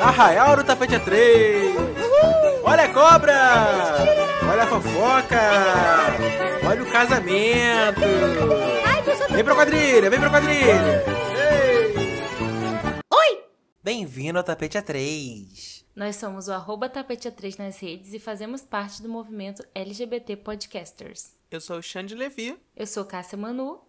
[0.00, 1.74] Arraial do Tapete 3.
[2.62, 3.34] Olha a cobra!
[4.50, 5.40] Olha a fofoca!
[6.68, 8.00] Olha o casamento!
[9.30, 11.04] Vem pra quadrilha, vem pra quadrilha!
[13.12, 13.44] Oi!
[13.82, 15.84] Bem-vindo ao Tapete A3.
[15.96, 21.34] Nós somos o arroba tapete A3 nas redes e fazemos parte do movimento LGBT Podcasters.
[21.50, 22.56] Eu sou o Xande Levi.
[22.76, 23.80] Eu sou Cássia Manu.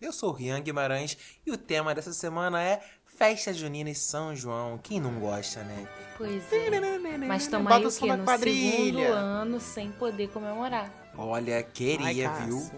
[0.00, 2.82] Eu sou o Rian Guimarães e o tema dessa semana é
[3.14, 4.78] Festa Junina e São João.
[4.78, 5.86] Quem não gosta, né?
[6.16, 7.18] Pois é.
[7.18, 8.16] Mas estamos aí o quê?
[8.16, 8.76] No quadrilha.
[8.76, 10.90] segundo ano sem poder comemorar.
[11.16, 12.70] Olha, queria, Ai, viu?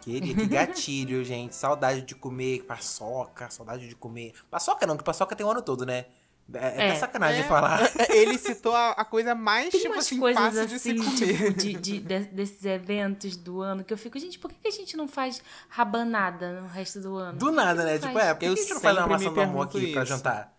[0.00, 1.54] Queria, que gatilho, gente.
[1.54, 4.32] Saudade de comer paçoca, saudade de comer.
[4.50, 6.06] Paçoca não, que paçoca tem o ano todo, né?
[6.54, 6.94] É, é É.
[6.94, 7.80] sacanagem É, de falar.
[8.08, 11.34] Ele citou a, a coisa mais, Tem tipo assim, coisas fácil de assim, se comer.
[11.34, 14.68] tipo, de, de- de- desses eventos do ano que eu fico, gente, por que, que
[14.68, 17.36] a gente não faz rabanada no resto do ano?
[17.38, 17.98] Do nada, né?
[17.98, 18.02] Faz.
[18.02, 19.66] Tipo, é, por que Eu a gente não faz uma sempre maçã me do amor
[19.66, 20.12] aqui pra isso.
[20.12, 20.52] jantar?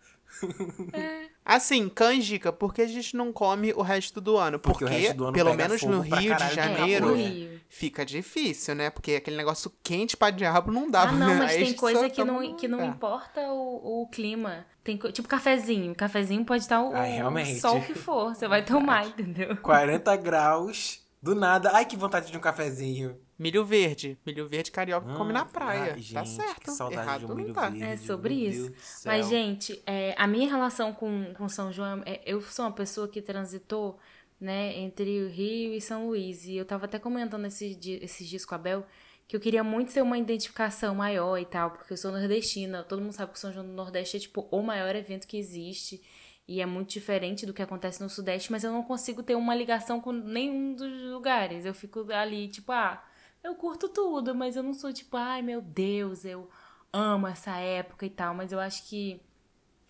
[1.49, 4.59] Assim, canjica, por que a gente não come o resto do ano?
[4.59, 8.05] Porque Porque, o resto do ano pelo menos fogo no Rio de Janeiro, É, fica
[8.05, 8.89] difícil, né?
[8.89, 11.03] Porque aquele negócio quente pra diabo não dá.
[11.03, 12.93] Ah, não, mas tem coisa que não, que não lugar.
[12.93, 14.65] importa o, o clima.
[14.83, 15.95] Tem, tipo cafezinho.
[15.95, 18.35] Cafezinho pode estar o, Ah, o sol que for.
[18.35, 19.55] Você vai tomar, entendeu?
[19.55, 21.71] 40 graus, do nada.
[21.73, 23.17] Ai, que vontade de um cafezinho.
[23.37, 24.17] Milho verde.
[24.25, 25.81] Milho verde carioca come na Hum, praia.
[25.81, 26.61] ai, tá gente, certo.
[26.61, 27.69] Que saudade Errado de um não milho tá.
[27.69, 27.83] verde.
[27.83, 28.73] É sobre meu isso.
[29.05, 33.07] Mas, gente, é, a minha relação com, com São João, é, eu sou uma pessoa
[33.07, 33.99] que transitou,
[34.41, 36.45] né, entre o Rio e São Luís.
[36.45, 38.85] E eu tava até comentando esse di- esses dias com a Bel
[39.27, 42.81] que eu queria muito ter uma identificação maior e tal, porque eu sou nordestina.
[42.83, 45.37] Todo mundo sabe que o São João do Nordeste é, tipo, o maior evento que
[45.37, 46.01] existe.
[46.47, 49.53] E é muito diferente do que acontece no Sudeste, mas eu não consigo ter uma
[49.53, 51.65] ligação com nenhum dos lugares.
[51.65, 53.03] Eu fico ali, tipo, ah,
[53.47, 56.49] eu curto tudo, mas eu não sou tipo, ai meu Deus, eu
[56.91, 58.33] amo essa época e tal.
[58.35, 59.21] Mas eu acho que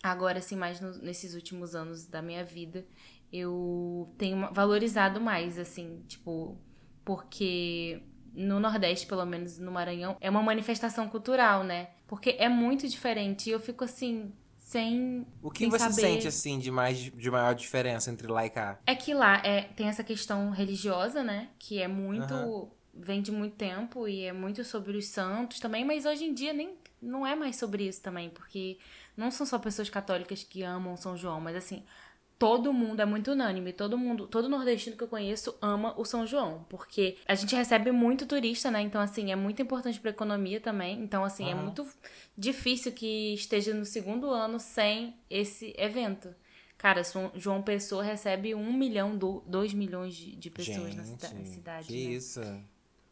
[0.02, 2.86] agora, assim, mais no- nesses últimos anos da minha vida,
[3.32, 6.56] eu tenho valorizado mais, assim, tipo,
[7.04, 8.02] porque
[8.34, 11.90] no Nordeste, pelo menos no Maranhão, é uma manifestação cultural, né?
[12.06, 15.26] Porque é muito diferente e eu fico assim, sem.
[15.42, 15.94] O que sem você saber.
[15.94, 18.78] sente, assim, de, mais, de maior diferença entre lá e cá?
[18.86, 21.48] É que lá é, tem essa questão religiosa, né?
[21.58, 22.32] Que é muito.
[22.32, 22.77] Aham.
[22.94, 26.52] Vem de muito tempo e é muito sobre os santos também, mas hoje em dia
[26.52, 28.76] nem não é mais sobre isso também, porque
[29.16, 31.84] não são só pessoas católicas que amam São João, mas assim,
[32.38, 36.26] todo mundo é muito unânime, todo mundo, todo nordestino que eu conheço ama o São
[36.26, 38.80] João, porque a gente recebe muito turista, né?
[38.80, 41.00] Então assim, é muito importante para economia também.
[41.02, 41.62] Então assim, é Aham.
[41.62, 41.86] muito
[42.36, 46.34] difícil que esteja no segundo ano sem esse evento.
[46.76, 51.48] Cara, São João Pessoa recebe um milhão, do, dois milhões de, pessoas na cida- Gente,
[51.48, 51.88] cidade.
[51.88, 52.12] Que né?
[52.12, 52.40] isso.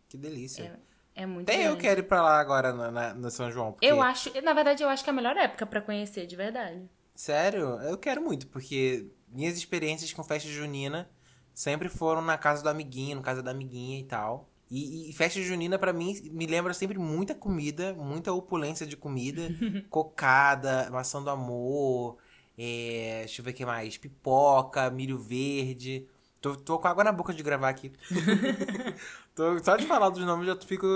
[0.08, 0.78] Que delícia.
[1.14, 1.80] É muito Até eu grande.
[1.80, 3.72] quero ir pra lá agora na, na- no São João.
[3.72, 6.36] Porque, Eu acho, na verdade, eu acho que é a melhor época pra conhecer, de
[6.36, 6.82] verdade.
[7.14, 11.08] Sério, eu quero muito, porque minhas experiências com festa junina
[11.54, 14.48] sempre foram na casa do amiguinho, no casa da amiguinha e tal.
[14.70, 19.48] E, e festa junina, pra mim, me lembra sempre muita comida, muita opulência de comida.
[19.88, 22.18] cocada, maçã do amor,
[22.58, 26.06] é, deixa eu ver o que mais, pipoca, milho verde.
[26.40, 27.90] Tô, tô com água na boca de gravar aqui.
[29.36, 30.86] Tô- só de falar dos nomes já fico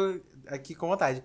[0.48, 1.24] aqui com vontade.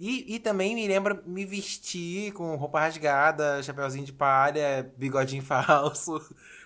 [0.00, 6.20] E, e também me lembra me vestir com roupa rasgada, chapeuzinho de palha, bigodinho falso,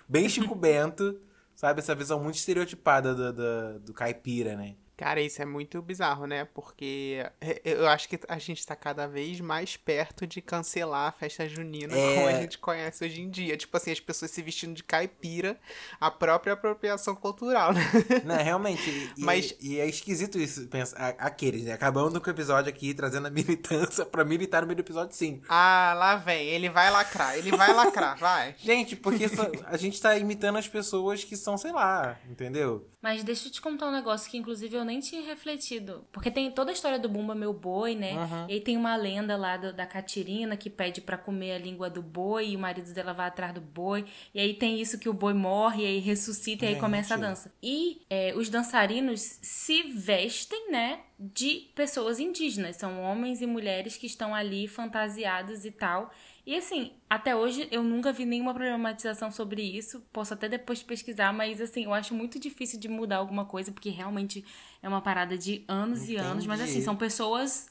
[0.09, 1.21] bem Chico Bento,
[1.55, 1.79] sabe?
[1.81, 4.77] Essa visão muito estereotipada do, do, do caipira, né?
[5.01, 6.45] Cara, isso é muito bizarro, né?
[6.53, 7.25] Porque
[7.65, 11.91] eu acho que a gente tá cada vez mais perto de cancelar a festa junina
[11.97, 12.15] É.
[12.15, 13.57] como a gente conhece hoje em dia.
[13.57, 15.59] Tipo assim, as pessoas se vestindo de caipira,
[15.99, 17.81] a própria apropriação cultural, né?
[18.23, 18.87] Não, realmente.
[19.17, 21.73] E, Mas- e é esquisito isso, pensa, aqueles, né?
[21.73, 25.41] Acabando com o episódio aqui, trazendo a militância pra militar no meio do episódio, sim.
[25.49, 28.53] Ah, lá vem, ele vai lacrar, ele vai lacrar, vai.
[28.61, 29.25] Gente, porque
[29.65, 32.87] a gente tá imitando as pessoas que são, sei lá, entendeu?
[33.01, 36.05] Mas deixa eu te contar um negócio que, inclusive, eu nem tinha refletido.
[36.11, 38.13] Porque tem toda a história do Bumba Meu Boi, né?
[38.13, 38.45] Uhum.
[38.49, 41.89] E aí tem uma lenda lá do- da Catirina que pede pra comer a língua
[41.89, 44.05] do boi e o marido dela vai atrás do boi.
[44.33, 47.17] E aí tem isso que o boi morre e aí ressuscita e aí começa a
[47.17, 47.53] dança.
[47.63, 50.99] E é, os dançarinos se vestem, né?
[51.19, 52.77] De pessoas indígenas.
[52.77, 56.11] São homens e mulheres que estão ali fantasiados e tal.
[56.45, 60.01] E assim, até hoje eu nunca vi nenhuma problematização sobre isso.
[60.11, 63.89] Posso até depois pesquisar, mas assim, eu acho muito difícil de mudar alguma coisa, porque
[63.89, 64.43] realmente
[64.81, 66.45] é uma parada de anos e anos.
[66.47, 66.77] Mas Entendi.
[66.77, 67.69] assim, são pessoas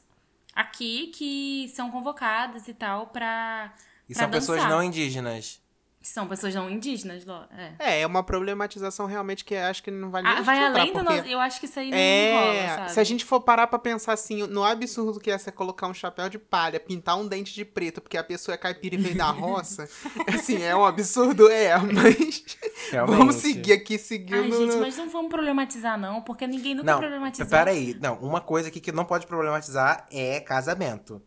[0.54, 3.72] aqui que são convocadas e tal pra.
[4.08, 4.70] E pra são pessoas dançar.
[4.70, 5.60] não indígenas.
[6.02, 7.44] São pessoas não indígenas, Ló.
[7.54, 7.72] É.
[7.78, 10.92] É, é uma problematização realmente que acho que não vale Ah, nem vai além do
[10.94, 11.14] porque...
[11.16, 11.28] nosso.
[11.28, 12.92] Eu acho que isso aí não É, rola, sabe?
[12.92, 15.92] se a gente for parar pra pensar assim, no absurdo que é você colocar um
[15.92, 19.14] chapéu de palha, pintar um dente de preto, porque a pessoa é caipira e veio
[19.14, 19.86] da roça,
[20.32, 22.44] assim, é um absurdo, é, mas
[22.90, 23.18] Realmente.
[23.18, 24.36] vamos seguir aqui, seguindo...
[24.42, 27.46] Ai, gente, mas não vamos problematizar, não, porque ninguém nunca Não, problematizou.
[27.46, 27.94] peraí.
[28.00, 31.22] Não, uma coisa aqui que não pode problematizar é casamento.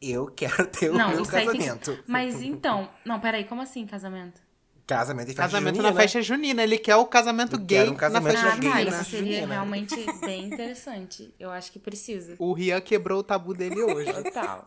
[0.00, 1.92] Eu quero ter o Não, meu aí tem casamento.
[1.96, 2.02] que...
[2.10, 2.88] Mas então...
[3.04, 4.40] Não, peraí, como assim casamento?
[4.86, 5.92] Casamento e festa Casamento junina.
[5.94, 8.74] na festa junina, ele quer o casamento gay um casamento na festa Ah, gay tá,
[8.76, 9.00] na junina.
[9.02, 9.52] isso seria junina.
[9.54, 11.34] realmente bem interessante.
[11.40, 12.36] Eu acho que precisa.
[12.38, 14.12] O Rian quebrou o tabu dele hoje.
[14.12, 14.64] Total.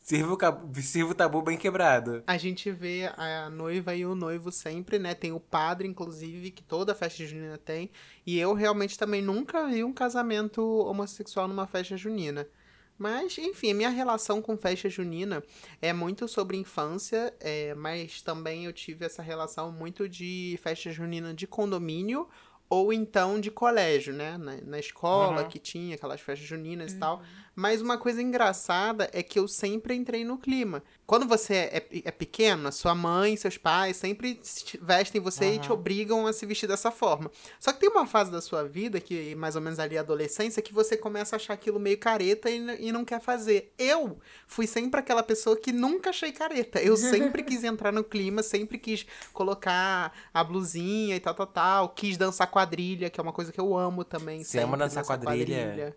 [0.00, 2.22] Sirva o, sirva o tabu bem quebrado.
[2.26, 5.14] A gente vê a noiva e o noivo sempre, né?
[5.14, 7.90] Tem o padre, inclusive, que toda festa junina tem.
[8.26, 12.46] E eu realmente também nunca vi um casamento homossexual numa festa junina.
[12.96, 15.42] Mas, enfim, a minha relação com festa junina
[15.82, 21.34] é muito sobre infância, é, mas também eu tive essa relação muito de festa junina
[21.34, 22.28] de condomínio
[22.68, 24.38] ou então de colégio, né?
[24.38, 25.48] Na, na escola Uhum.
[25.48, 27.22] que tinha aquelas festas juninas e tal.
[27.54, 30.82] Mas uma coisa engraçada é que eu sempre entrei no clima.
[31.06, 35.68] Quando você é, é pequeno, sua mãe, seus pais sempre se vestem você e te
[35.68, 35.74] Uhum.
[35.74, 37.30] obrigam a se vestir dessa forma.
[37.60, 40.62] Só que tem uma fase da sua vida, que mais ou menos ali a adolescência,
[40.62, 43.72] que você começa a achar aquilo meio careta e, e não quer fazer.
[43.78, 46.80] Eu fui sempre aquela pessoa que nunca achei careta.
[46.80, 51.88] Eu sempre quis entrar no clima, sempre quis colocar a blusinha e tal, tal, tal.
[51.90, 54.42] Quis dançar quadrilha, que é uma coisa que eu amo também.
[54.42, 55.96] Você ama sempre, dançar quadrilha?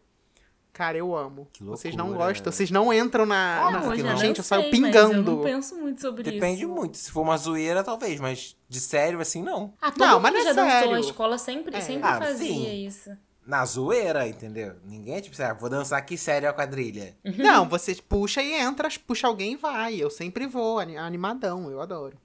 [0.78, 1.48] Cara, eu amo.
[1.52, 2.28] Que Vocês não loucura.
[2.28, 3.64] gostam, vocês não entram na.
[3.64, 4.18] Não, na- hoje já não.
[4.18, 5.14] Gente, eu, sei, saio mas pingando.
[5.16, 6.70] eu não penso muito sobre Depende isso.
[6.72, 6.98] muito.
[6.98, 9.74] Se for uma zoeira, talvez, mas de sério, assim, não.
[9.82, 10.70] Ah, todo Não, mundo mas não é já dançou.
[10.80, 10.94] sério.
[10.96, 11.82] A escola sempre, É.
[11.82, 12.86] sempre Ah, fazia sim.
[12.86, 13.10] isso.
[13.44, 14.76] Na zoeira, entendeu?
[14.86, 17.16] Ninguém é tipo assim, ah, vou dançar aqui sério a quadrilha.
[17.38, 19.96] Não, você puxa e entra, puxa alguém e vai.
[19.96, 22.18] Eu sempre vou, ani- animadão, eu adoro.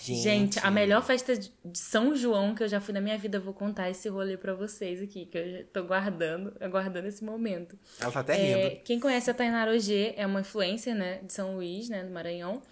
[0.00, 3.42] Gente, a melhor festa de São João que eu já fui na minha vida, eu
[3.42, 7.78] vou contar esse rolê pra vocês aqui, que eu tô guardando, aguardando esse momento.
[8.00, 8.80] Ela tá até É, rindo.
[8.84, 12.62] quem conhece a Tainara Ogê é uma influencer, né, de São Luís, né, do Maranhão.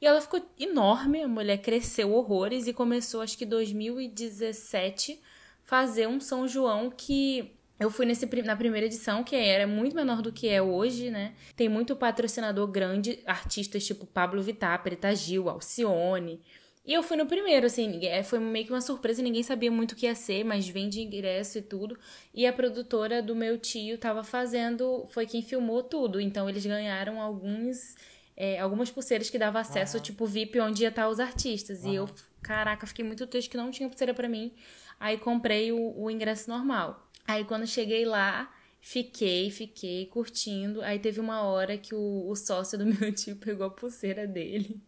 [0.00, 5.18] E ela ficou enorme, a mulher cresceu horrores e começou, acho que em 2017,
[5.64, 10.22] fazer um São João que eu fui nesse, na primeira edição, que era muito menor
[10.22, 11.34] do que é hoje, né?
[11.54, 16.40] Tem muito patrocinador grande, artistas tipo Pablo Vittar, Preta Gil, Alcione.
[16.86, 19.92] E eu fui no primeiro, assim, é, foi meio que uma surpresa, ninguém sabia muito
[19.92, 21.98] o que ia ser, mas vende ingresso e tudo.
[22.32, 26.20] E a produtora do meu tio tava fazendo, foi quem filmou tudo.
[26.20, 27.96] Então eles ganharam alguns,
[28.36, 31.84] é, algumas pulseiras que dava acesso, tipo VIP, onde ia estar os artistas.
[31.84, 32.08] E eu,
[32.40, 34.54] caraca, fiquei muito triste que não tinha pulseira pra mim.
[34.98, 37.05] Aí comprei o, o ingresso normal.
[37.26, 40.82] Aí quando cheguei lá, fiquei, fiquei curtindo.
[40.82, 44.80] Aí teve uma hora que o, o sócio do meu tio pegou a pulseira dele.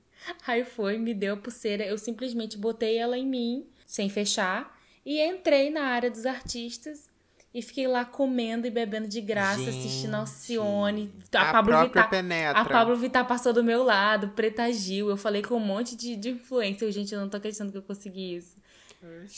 [0.46, 4.76] Aí foi, me deu a pulseira, eu simplesmente botei ela em mim, sem fechar,
[5.06, 7.08] e entrei na área dos artistas
[7.54, 9.78] e fiquei lá comendo e bebendo de graça, Gente.
[9.78, 12.10] assistindo Alcione, A, a, Pablo Vittar.
[12.10, 12.60] penetra.
[12.60, 15.08] A Pablo Vittar passou do meu lado, Preta Gil.
[15.08, 16.92] Eu falei com um monte de, de influencer.
[16.92, 18.56] Gente, eu não tô acreditando que eu consegui isso.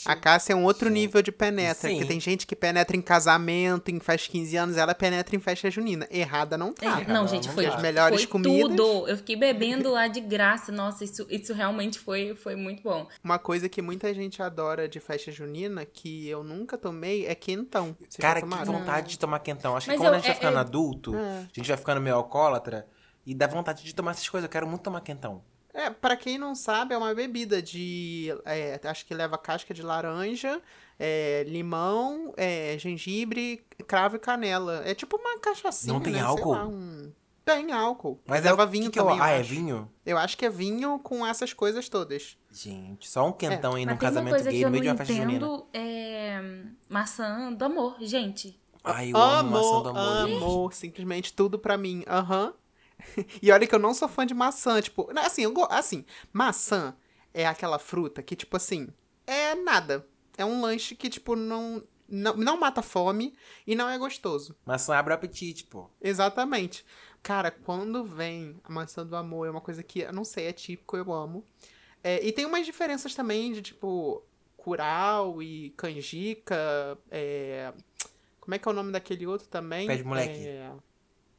[0.05, 1.89] A Cássia é um outro nível de penetra.
[1.89, 1.99] Sim.
[1.99, 5.39] Que tem gente que penetra em casamento, em festa de 15 anos, ela penetra em
[5.39, 6.07] festa junina.
[6.09, 7.01] Errada não tá.
[7.01, 7.65] É, não, gente, não foi.
[7.65, 8.75] As melhores foi comidas.
[8.75, 9.07] tudo.
[9.07, 10.71] Eu fiquei bebendo lá de graça.
[10.71, 13.07] Nossa, isso, isso realmente foi, foi muito bom.
[13.23, 17.95] Uma coisa que muita gente adora de festa junina, que eu nunca tomei, é quentão.
[17.99, 19.75] Vocês Cara, que vontade de tomar quentão.
[19.75, 21.19] Acho que Mas quando eu- a gente vai é- ficando é- adulto, É.
[21.39, 22.87] a gente vai ficando meio alcoólatra
[23.25, 24.45] e dá vontade de tomar essas coisas.
[24.45, 25.43] Eu quero muito tomar quentão.
[25.73, 28.27] É, pra quem não sabe, é uma bebida de.
[28.45, 30.61] é, acho que leva casca de laranja,
[30.99, 34.81] é, limão, é, gengibre, cravo e canela.
[34.85, 35.93] É tipo uma cachaçinha.
[35.93, 36.19] Não tem né?
[36.19, 36.51] Sei álcool?
[36.51, 37.11] lá, um-
[37.43, 38.19] Tem álcool.
[38.27, 39.17] Mas leva é vinho que que eu- também.
[39.17, 39.49] eu Ah, é acho.
[39.49, 39.91] vinho?
[40.05, 42.37] Eu acho que é vinho com essas coisas todas.
[42.51, 45.31] Gente, só um quentão aí num casamento coisa gay no meio de uma festa junina.
[45.37, 45.65] entendo.
[45.73, 46.41] É
[46.87, 48.59] maçã do amor, gente.
[48.83, 50.27] Ai, eu amo maçã do amor.
[50.27, 50.43] gente.
[50.43, 52.03] amo, simplesmente tudo pra mim.
[52.07, 52.53] Aham.
[53.41, 56.95] E olha que eu não sou fã de maçã, tipo, assim, eu assim, maçã
[57.33, 58.89] é aquela fruta que tipo assim,
[59.25, 60.05] é nada.
[60.37, 63.33] É um lanche que tipo não não, não mata fome
[63.65, 64.55] e não é gostoso.
[64.65, 65.89] Maçã abre o apetite, pô.
[66.01, 66.85] Exatamente.
[67.23, 70.51] Cara, quando vem a maçã do amor, é uma coisa que, eu não sei, é
[70.53, 71.45] típico, eu amo.
[72.03, 74.23] É, e tem umas diferenças também de, tipo,
[74.57, 76.97] curau e canjica.
[77.09, 77.71] é,
[78.39, 79.87] Como é que é o nome daquele outro também?
[79.87, 80.47] Pé de moleque.
[80.47, 80.71] É,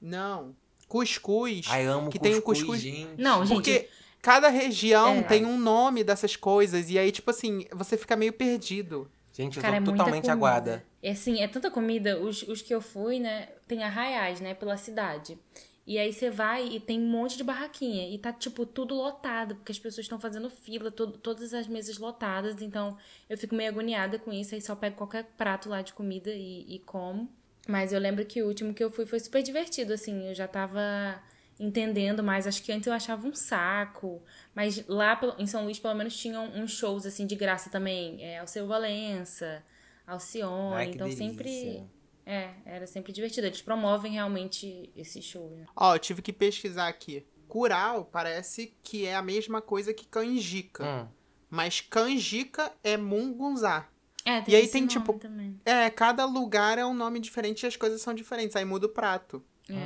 [0.01, 0.57] Não.
[0.93, 1.67] Cuscuz.
[1.71, 2.81] Ai, amo que cuscuz, tem o cuscuz.
[2.81, 3.09] gente.
[3.17, 3.55] Não, gente.
[3.57, 3.89] Porque
[4.21, 5.23] cada região É.
[5.23, 6.91] tem um nome dessas coisas.
[6.91, 9.11] E aí, tipo assim, você fica meio perdido.
[9.33, 10.85] Gente, eu Cara, é tô muita totalmente aguada.
[11.03, 12.21] É assim, é tanta comida.
[12.21, 13.49] Os, os que eu fui, né?
[13.67, 14.53] Tem arraiais, né?
[14.53, 15.39] Pela cidade.
[15.87, 18.15] E aí você vai e tem um monte de barraquinha.
[18.15, 21.97] E tá, tipo, tudo lotado, porque as pessoas estão fazendo fila, to todas as mesas
[21.97, 22.61] lotadas.
[22.61, 22.99] Então
[23.31, 24.55] eu fico meio agoniada com isso.
[24.55, 27.31] Aí só pego qualquer prato lá de comida e, e como.
[27.69, 30.29] Mas eu lembro que o último que eu fui foi super divertido, assim.
[30.29, 31.23] Eu já tava
[31.59, 32.47] entendendo mais.
[32.47, 34.23] Acho que antes eu achava um saco.
[34.55, 38.23] Mas lá em São Luís, pelo menos, tinham uns shows, assim, de graça também.
[38.23, 39.63] É, Alceu Valença,
[40.07, 40.75] Alcione.
[40.75, 41.29] Ai, que então delícia.
[41.29, 41.85] sempre.
[42.25, 43.47] É, era sempre divertido.
[43.47, 45.51] Eles promovem realmente esse show.
[45.51, 45.67] Né?
[45.77, 47.25] Ó, eu tive que pesquisar aqui.
[47.49, 50.85] Curau parece que é a mesma coisa que canjica.
[50.85, 51.09] Hum.
[51.51, 53.92] Mas canjica é mungunzá.
[54.25, 55.61] É, E aí esse tem, nome tipo, Também.
[55.65, 58.55] É, cada lugar é um nome diferente e as coisas são diferentes.
[58.57, 59.43] Aí muda o prato.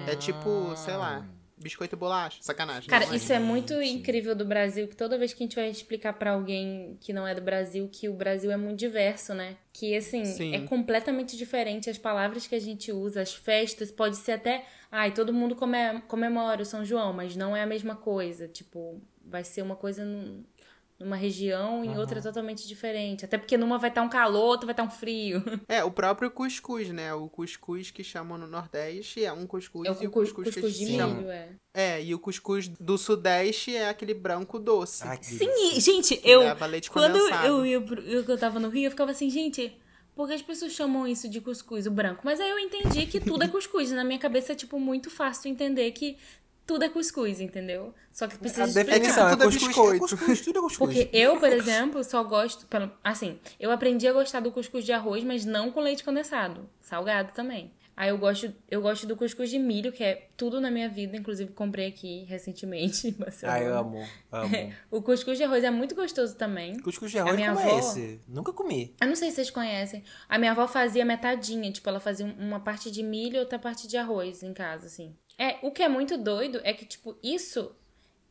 [0.09, 1.25] É, tipo, sei lá,
[1.57, 2.39] biscoito e bolacha.
[2.43, 2.89] Sacanagem.
[2.89, 3.17] Cara, é.
[3.17, 6.33] isso é muito incrível do Brasil, que toda vez que a gente vai explicar pra
[6.33, 9.57] alguém que não é do Brasil, que o Brasil é muito diverso, né?
[9.73, 10.55] Que, assim, Sim.
[10.55, 14.67] é completamente diferente as palavras que a gente usa, as festas, pode ser até...
[14.91, 18.49] Ai, todo mundo come- comemora o São João, mas não é a mesma coisa.
[18.49, 20.05] Tipo, vai ser uma coisa
[20.99, 23.25] numa região e outra totalmente diferente.
[23.25, 25.43] Até porque numa vai estar um calor, outra vai estar um frio.
[25.69, 27.13] É, o próprio cuscuz, né?
[27.13, 30.49] O cuscuz que chamam no Nordeste é um cuscuz É e o o cu- cuscuz,
[30.49, 31.17] cuscuz que de eles chamam.
[31.17, 31.49] milho, é.
[31.75, 35.07] É, e o cuscuz do Sudeste é aquele branco doce.
[35.07, 36.41] Ai, Sim, e, gente, que eu...
[36.91, 39.77] Quando eu ia pro, eu, que eu tava no Rio, eu ficava assim, gente,
[40.15, 42.23] por que as pessoas chamam isso de cuscuz, o branco?
[42.25, 43.91] Mas aí eu entendi que tudo é cuscuz.
[43.93, 46.17] Na minha cabeça é, tipo, muito fácil entender que
[46.67, 47.95] tudo é cuscuz, entendeu?
[48.13, 48.93] Só que precisa A explicar.
[48.99, 49.95] definição é, Tudo é cuscuz, biscoito.
[49.97, 50.95] é cuscuz, tudo é cuscuz.
[50.95, 52.67] Porque eu, por exemplo, só gosto.
[52.67, 56.69] pelo- Assim, eu aprendi a gostar do cuscuz de arroz, mas não com leite condensado.
[56.81, 57.73] Salgado também.
[57.99, 61.17] Aí eu gosto, eu gosto do cuscuz de milho, que é tudo na minha vida.
[61.17, 63.59] Inclusive, comprei aqui recentemente em Barcelona.
[63.59, 64.51] Ai, eu amo, amo.
[64.91, 66.79] O cuscuz de arroz é muito gostoso também.
[66.81, 68.21] Cuscuz de arroz, minha como é avó- esse?
[68.29, 68.95] Nunca comi.
[69.01, 70.05] Eu não sei se vocês conhecem.
[70.29, 73.89] A minha avó fazia metadinha, tipo, ela fazia uma parte de milho e outra parte
[73.89, 75.17] de arroz em casa, assim.
[75.39, 77.75] É, o que é muito doido é que, tipo, isso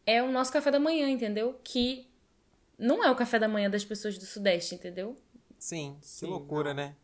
[0.05, 1.59] é o nosso café da manhã, entendeu?
[1.63, 2.07] Que
[2.77, 5.15] não é o café da manhã das pessoas do Sudeste, entendeu?
[5.57, 6.83] Sim, Sim, que loucura, não.
[6.83, 6.95] né?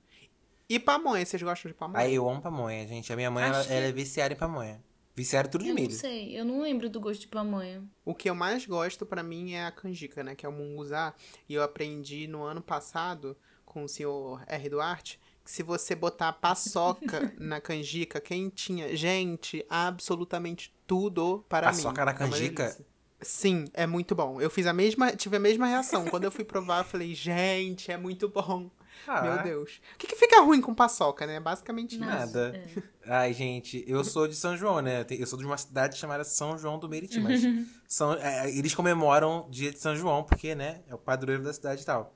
[0.68, 2.00] E pamonha, vocês gostam de pamonha?
[2.04, 3.12] Aí eu amo pamonha, gente.
[3.12, 4.82] A minha mãe, ela, que- ela é viciada em pamonha.
[5.14, 5.94] Viciada em tudo de Eu não milho.
[5.94, 7.84] sei, eu não lembro do gosto de pamonha.
[8.06, 10.34] O que eu mais gosto pra mim é a canjica, né?
[10.36, 11.14] Que é o munguzá.
[11.50, 14.70] E eu aprendi no ano passado com o senhor R.
[14.70, 15.20] Duarte
[15.52, 21.76] se você botar paçoca na canjica quentinha, gente, absolutamente tudo para mim.
[21.76, 22.78] Paçoca na É canjica?
[23.20, 24.40] Sim, é muito bom.
[24.40, 26.06] Eu fiz a mesma, tive a mesma reação.
[26.06, 28.72] Quando eu fui provar, eu falei, gente, é muito bom.
[29.06, 29.82] Ah, Meu Deus.
[29.94, 31.38] O que, que fica ruim com paçoca, né?
[31.38, 32.06] Basicamente isso.
[32.06, 32.54] Nada.
[32.56, 32.84] É.
[33.06, 35.06] Ai, gente, eu sou de São João, né?
[35.10, 37.42] Eu sou de uma cidade chamada São João do Meriti, mas
[37.88, 41.52] são, é, eles comemoram o dia de São João, porque, né, é o padroeiro da
[41.52, 42.16] cidade e tal.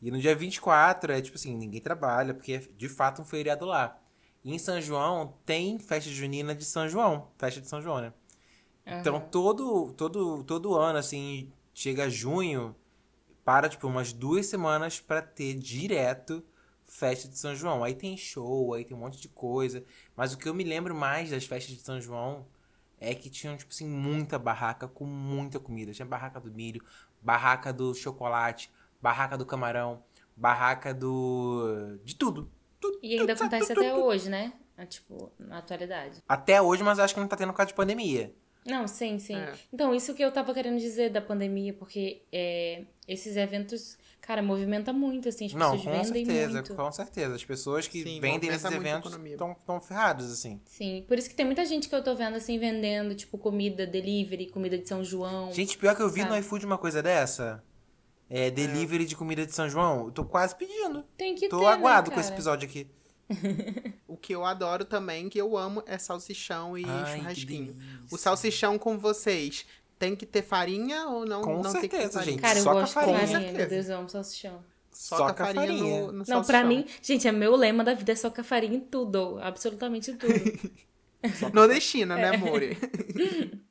[0.00, 3.64] E no dia 24 é tipo assim, ninguém trabalha, porque é de fato um feriado
[3.66, 3.98] lá.
[4.44, 8.12] E em São João tem festa junina de São João, festa de São João, né?
[9.00, 9.20] Então Aham.
[9.20, 12.74] todo, todo, todo ano, assim, chega junho,
[13.44, 16.44] para tipo umas duas semanas pra ter direto
[16.84, 17.84] festa de São João.
[17.84, 19.84] Aí tem show, aí tem um monte de coisa.
[20.16, 22.46] Mas o que eu me lembro mais das festas de São João
[23.00, 25.92] é que tinham, tipo assim, muita barraca com muita comida.
[25.92, 26.82] Tinha barraca do milho,
[27.22, 30.02] barraca do chocolate, barraca do camarão,
[30.36, 31.98] barraca do.
[32.04, 32.50] de tudo.
[32.80, 34.52] Tudo, E ainda tudo, acontece tudo, até hoje, né?
[34.76, 36.22] É, Tipo, na atualidade.
[36.28, 38.32] Até hoje, mas acho que não tá tendo por causa de pandemia.
[38.64, 39.34] Não, sim, sim.
[39.34, 39.52] É.
[39.72, 44.92] Então, isso que eu tava querendo dizer da pandemia, porque é, esses eventos, cara, movimenta
[44.92, 46.74] muito, assim, as Não, pessoas com vendem certeza, muito.
[46.74, 47.34] com certeza.
[47.34, 50.60] As pessoas que Sim, vendem esses eventos estão tão ferrados, assim.
[50.66, 53.86] Sim, por isso que tem muita gente que eu tô vendo, assim, vendendo, tipo, comida
[53.86, 55.50] delivery, comida de São João.
[55.52, 56.40] Gente, pior que eu vi no Sabe?
[56.40, 57.64] iFood uma coisa dessa.
[58.30, 60.06] É, delivery de comida de São João.
[60.06, 61.02] Eu tô quase pedindo.
[61.16, 62.86] tem que tô ter, aguado né, com esse episódio aqui.
[64.08, 67.76] O que eu adoro também, que eu amo, é salsichão e Ai, churrasquinho.
[68.10, 69.66] O salsichão com vocês
[69.98, 71.42] tem que ter farinha ou não?
[71.42, 72.32] Com não tem que ter certeza, farinha?
[72.32, 72.40] gente.
[72.42, 73.18] Cara, eu Só com a gosto de farinha.
[73.18, 73.68] farinha, Com meu certeza.
[73.74, 74.64] Deus, eu amo salsichão.
[74.90, 76.00] Soca com a farinha, farinha.
[76.00, 76.44] no, no Não, salsichão.
[76.44, 80.72] pra mim, gente, é meu lema da vida é socar farinha em tudo, absolutamente tudo.
[81.52, 82.30] Nordestina, É.
[82.30, 82.78] né, amore?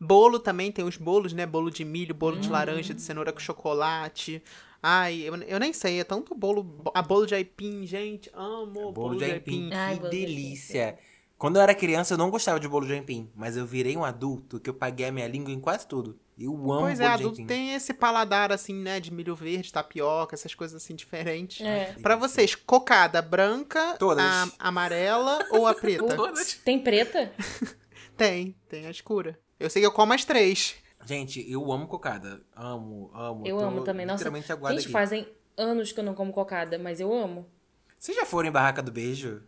[0.00, 1.44] Bolo também, tem os bolos, né?
[1.46, 2.40] Bolo de milho, bolo Hum.
[2.40, 4.42] de laranja, de cenoura com chocolate.
[4.82, 6.82] Ai, eu, eu nem sei, é tanto bolo.
[6.94, 10.98] A bolo de aipim, gente, amo Bolo de aipim, Ai, que bolo de aipim, delícia.
[11.36, 13.28] Quando eu era criança, eu não gostava de bolo de aipim.
[13.34, 16.18] Mas eu virei um adulto que eu paguei a minha língua em quase tudo.
[16.38, 17.46] Eu amo Pois é, bolo de adulto aipim.
[17.46, 19.00] tem esse paladar, assim, né?
[19.00, 21.60] De milho verde, tapioca, essas coisas assim diferentes.
[21.64, 21.94] É.
[22.00, 24.24] Pra vocês, cocada branca, Todas.
[24.24, 26.06] a amarela ou a preta?
[26.14, 26.54] Todas.
[26.54, 27.32] Tem preta?
[28.16, 29.36] tem, tem a escura.
[29.58, 30.76] Eu sei que eu como as três.
[31.06, 32.40] Gente, eu amo cocada.
[32.54, 33.46] Amo, amo.
[33.46, 34.04] Eu Tô amo também.
[34.06, 34.52] Nossa, gente,
[34.84, 34.88] aqui.
[34.88, 37.46] fazem anos que eu não como cocada, mas eu amo.
[37.98, 39.42] Vocês já foram em Barraca do Beijo?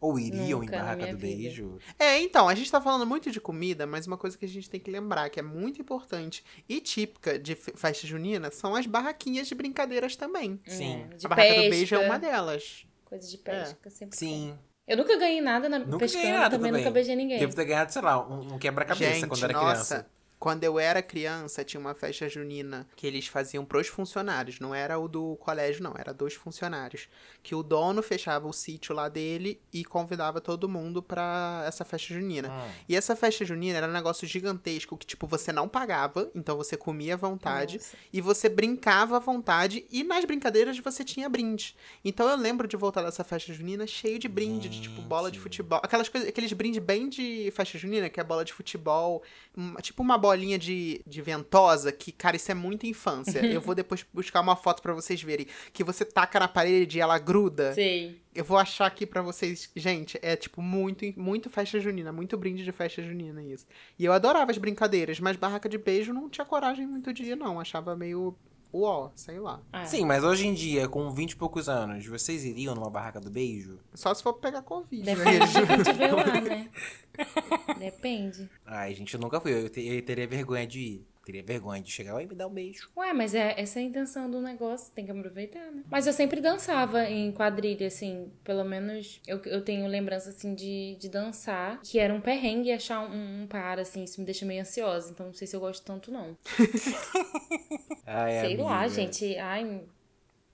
[0.00, 1.18] Ou iriam Nunca em barraca do vida.
[1.18, 1.78] beijo?
[1.96, 4.68] É, então, a gente tá falando muito de comida, mas uma coisa que a gente
[4.68, 8.84] tem que lembrar, que é muito importante e típica de fe- festa junina, são as
[8.84, 10.58] barraquinhas de brincadeiras também.
[10.66, 11.06] Sim.
[11.08, 12.84] É, de a barraca pesca, do beijo é uma delas.
[13.04, 14.58] Coisa de pesca, sempre tem.
[14.92, 17.38] Eu nunca ganhei nada na Nunca pescando, ganhei nada também, nunca beijei ninguém.
[17.38, 20.06] Devo ter ganhado, sei lá, um, um quebra-cabeça quando era nossa, criança.
[20.42, 24.58] Quando eu era criança, tinha uma festa junina que eles faziam pros funcionários.
[24.58, 25.94] Não era o do colégio, não.
[25.96, 27.08] Era dos funcionários.
[27.44, 32.12] Que o dono fechava o sítio lá dele e convidava todo mundo pra essa festa
[32.12, 32.48] junina.
[32.50, 32.70] Hum.
[32.88, 36.76] E essa festa junina era um negócio gigantesco que, tipo, você não pagava, então você
[36.76, 37.76] comia à vontade.
[37.76, 37.96] Nossa.
[38.12, 41.76] E você brincava à vontade e nas brincadeiras você tinha brinde.
[42.04, 45.38] Então eu lembro de voltar dessa festa junina cheio de brinde, de tipo bola de
[45.38, 45.78] futebol.
[45.84, 49.22] Aquelas coisas, aqueles brindes bem de festa junina, que é bola de futebol,
[49.56, 53.38] um- tipo uma bolinha de, de ventosa, que, cara, isso é muita infância.
[53.44, 55.46] eu vou depois buscar uma foto pra vocês verem.
[55.72, 57.74] Que você taca na parede e ela gruda.
[57.74, 58.20] Sei.
[58.34, 59.70] Eu vou achar aqui pra vocês.
[59.76, 63.66] Gente, é tipo muito, muito festa junina, muito brinde de festa junina isso.
[63.98, 67.36] E eu adorava as brincadeiras, mas barraca de beijo não tinha coragem muito de ir,
[67.36, 67.60] não.
[67.60, 68.34] Achava meio.
[68.72, 69.60] Uó, sei lá.
[69.72, 73.20] Ah, Sim, mas hoje em dia, com 20 e poucos anos, vocês iriam numa barraca
[73.20, 73.78] do beijo?
[73.92, 75.04] Só se for pegar Covid.
[75.04, 75.14] né?
[75.14, 76.70] Depende do que tiver lá, né?
[77.78, 78.48] Depende.
[78.64, 79.52] Ai, gente, eu nunca fui.
[79.52, 81.06] Eu, te- eu teria vergonha de ir.
[81.24, 82.90] Teria vergonha de chegar lá e me dar um beijo.
[82.96, 85.82] Ué, mas é, essa é a intenção do negócio, tem que aproveitar, né?
[85.90, 90.96] Mas eu sempre dançava em quadrilha, assim, pelo menos eu, eu tenho lembrança, assim, de,
[90.98, 94.62] de dançar, que era um perrengue achar um, um par, assim, isso me deixa meio
[94.62, 96.36] ansiosa, então não sei se eu gosto tanto, não.
[98.06, 98.94] Ai, sei lá, amiga.
[98.94, 99.82] gente, ai,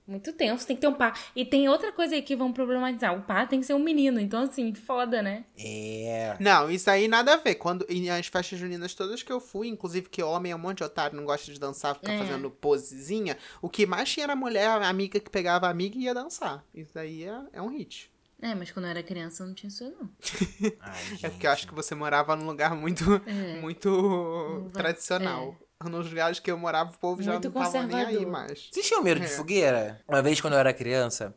[0.09, 1.17] muito tenso, tem que ter um par.
[1.35, 4.19] E tem outra coisa aí que vão problematizar, o par tem que ser um menino,
[4.19, 5.45] então, assim, foda, né?
[5.57, 6.35] É.
[6.39, 7.55] Não, isso aí nada a ver.
[7.55, 10.77] Quando e as festas juninas todas que eu fui, inclusive que homem é um monte
[10.79, 12.17] de otário, não gosta de dançar, fica É.
[12.17, 16.01] fazendo posezinha, o que mais tinha era mulher, a amiga que pegava a amiga e
[16.03, 16.63] ia dançar.
[16.73, 18.11] Isso aí é, é um hit.
[18.41, 20.09] É, mas quando eu era criança não tinha isso, não.
[20.79, 23.59] Ai, É porque eu acho que você morava num lugar muito, É.
[23.59, 25.55] muito tradicional.
[25.85, 28.67] Nos lugares que eu morava, o povo já Muito não tava nem aí mais.
[28.69, 29.29] Vocês tinham medo de É.
[29.29, 30.01] fogueira?
[30.05, 31.33] Uma vez, quando eu era criança,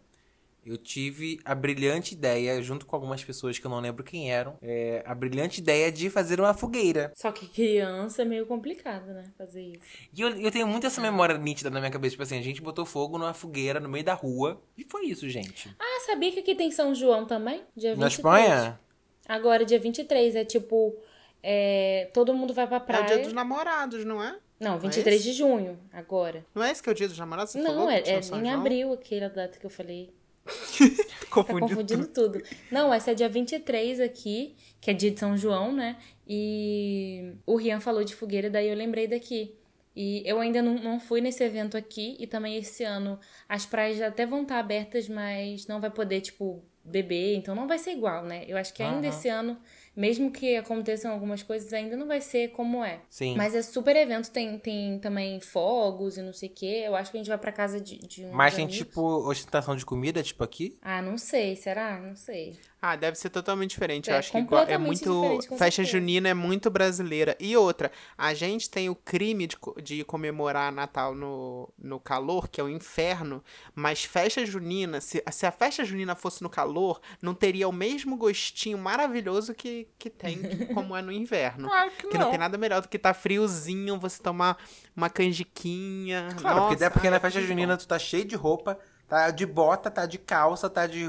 [0.67, 4.59] eu tive a brilhante ideia, junto com algumas pessoas que eu não lembro quem eram,
[4.61, 7.13] é, a brilhante ideia de fazer uma fogueira.
[7.15, 9.81] Só que criança é meio complicado, né, fazer isso.
[10.13, 12.11] E eu, eu tenho muito essa memória nítida na minha cabeça.
[12.11, 14.61] Tipo assim, a gente botou fogo numa fogueira no meio da rua.
[14.77, 15.73] E foi isso, gente.
[15.79, 17.63] Ah, sabia que aqui tem São João também?
[17.77, 17.99] Dia 23.
[18.01, 18.81] Na Espanha?
[19.29, 20.97] Agora, dia 23, é tipo.
[21.43, 23.03] É, todo mundo vai pra É praia.
[23.05, 24.39] o dia dos namorados, não é?
[24.61, 25.25] Não, é 23 esse?
[25.25, 26.47] de junho, agora.
[26.55, 27.53] Não é esse que é o dia dos namorados?
[27.53, 30.13] Você não, é, é em abril, aquela data que eu falei.
[31.23, 32.43] Tá Confundiu confundindo tudo.
[32.71, 35.97] Não, essa é dia 23 aqui, que é dia de São João, né?
[36.29, 39.55] E o Rian falou de fogueira, daí eu lembrei daqui.
[39.97, 43.97] E eu ainda não, não fui nesse evento aqui, e também esse ano as praias
[43.99, 47.93] já até vão estar abertas, mas não vai poder, tipo, beber, então não vai ser
[47.93, 48.45] igual, né?
[48.47, 49.17] Eu acho que ainda Aham.
[49.17, 49.59] esse ano,
[49.95, 53.01] mesmo que aconteçam algumas coisas, ainda não vai ser como é.
[53.11, 53.37] Sim.
[53.37, 56.83] Mas é super evento, tem, tem também fogos e não sei o quê.
[56.87, 58.33] Eu acho que a gente vai pra casa de, de um.
[58.33, 60.79] Mas tem tipo ostentação de comida, tipo aqui?
[60.81, 62.01] Ah, não sei, será?
[62.01, 62.59] Não sei.
[62.85, 64.11] Ah, deve ser totalmente diferente.
[64.11, 65.39] É, Eu acho que é muito.
[65.57, 67.37] Festa junina é muito brasileira.
[67.39, 72.61] E outra, a gente tem o crime de, de comemorar Natal no, no calor, que
[72.61, 73.41] é o inferno.
[73.73, 78.17] Mas festa junina, se, se a festa junina fosse no calor, não teria o mesmo
[78.17, 81.69] gostinho maravilhoso que, que tem, que- como é no inverno.
[81.69, 84.59] Claro que Que não tem nada melhor do que tá friozinho, você tomar
[84.97, 86.29] uma canjiquinha.
[86.37, 88.35] Claro, porque, Nossa, porque ai, na é festa tudo de junina tu tá cheio de
[88.35, 88.77] roupa,
[89.13, 91.05] tá de bota, tá de calça, tá de.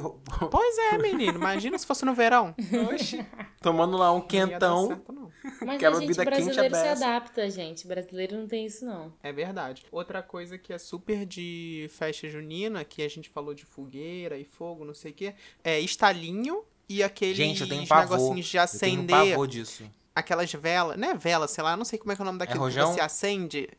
[0.51, 1.37] Pois é, menino.
[1.39, 2.53] Imagina se fosse no verão.
[2.93, 3.25] Oxi.
[3.61, 4.87] Tomando lá um quentão.
[4.87, 5.31] certo, não.
[5.65, 7.87] Mas a gente bebida quente brasileiro se adapta, gente.
[7.87, 9.13] Brasileiro não tem isso, não.
[9.23, 9.85] É verdade.
[9.91, 14.43] Outra coisa que é super de festa junina, que a gente falou de fogueira e
[14.43, 18.17] fogo, não sei o quê, é estalinho e aqueles Gente, eu tenho pavor.
[18.17, 19.29] negocinhos de Eu tenho um acender.
[19.31, 19.83] pavor disso.
[20.13, 22.39] aquelas velas, não é vela, sei lá, não sei como é que é o nome
[22.39, 22.93] daquilo que rojão?
[22.93, 23.69] você acende.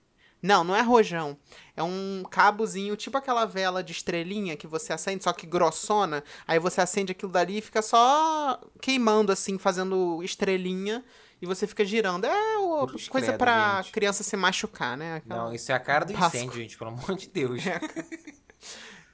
[0.46, 1.38] Não, não é rojão.
[1.74, 6.22] É um cabozinho, tipo aquela vela de estrelinha que você acende, só que grossona.
[6.46, 11.02] Aí você acende aquilo dali e fica só queimando, assim, fazendo estrelinha.
[11.40, 12.26] E você fica girando.
[12.26, 13.92] É o- coisa credo, pra gente.
[13.92, 15.16] criança se machucar, né?
[15.16, 16.38] Aquela- Não, isso é a cara do Páscoa.
[16.40, 17.62] incêndio, gente, pelo amor de Deus.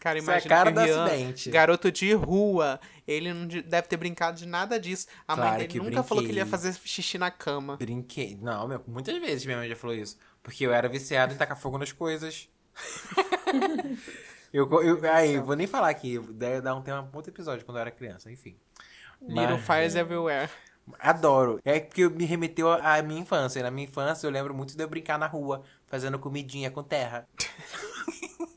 [0.00, 1.50] Cara, Isso é a imagina cara que do Rian, acidente.
[1.50, 5.06] garoto de rua, ele não de- deve ter brincado de nada disso.
[5.28, 6.58] A mãe Claro dele que nunca falou que ele ia brinquei.
[6.70, 7.76] fazer xixi na cama.
[7.76, 8.38] Brinquei.
[8.40, 10.16] Não, meu, muitas vezes minha mãe já falou isso.
[10.42, 12.48] Porque eu era viciado em tacar fogo nas coisas.
[14.52, 16.18] eu, eu, aí, vou nem falar aqui.
[16.18, 18.56] Deve dar um tema outro episódio quando eu era criança, enfim.
[19.20, 20.50] Little Mas- Fires Everywhere.
[20.98, 21.60] Adoro.
[21.64, 23.62] É porque me remeteu à minha infância.
[23.62, 27.28] Na minha infância eu lembro muito de eu brincar na rua, fazendo comidinha com terra.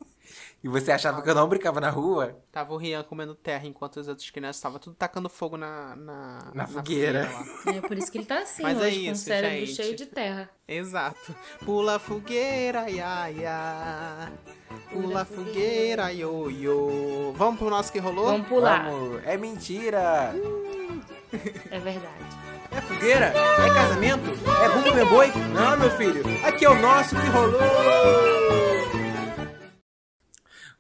[0.64, 2.38] E você achava que eu não brincava na rua?
[2.50, 6.52] Tava o Rian comendo terra enquanto os outros crianças estavam tudo tacando fogo na, na,
[6.54, 7.30] Na fogueira.
[7.68, 9.76] É por isso que ele tá assim Mas é hoje, com o isso, cérebro gente.
[9.76, 10.50] cheio de terra.
[10.66, 11.36] Exato.
[11.66, 14.32] Pula a fogueira, ia, ia.
[14.94, 17.34] Pula a fogueira, io, io.
[17.36, 18.28] Vamos pro nosso que rolou?
[18.28, 18.86] Vamos pular.
[18.90, 19.22] Vamos.
[19.26, 20.34] É mentira!
[21.72, 22.44] É verdade.
[22.72, 23.26] É fogueira?
[23.36, 24.32] É casamento?
[24.64, 25.28] É bumbo meu boi?
[25.54, 26.24] Não, meu filho.
[26.48, 28.73] Aqui é o nosso que rolou!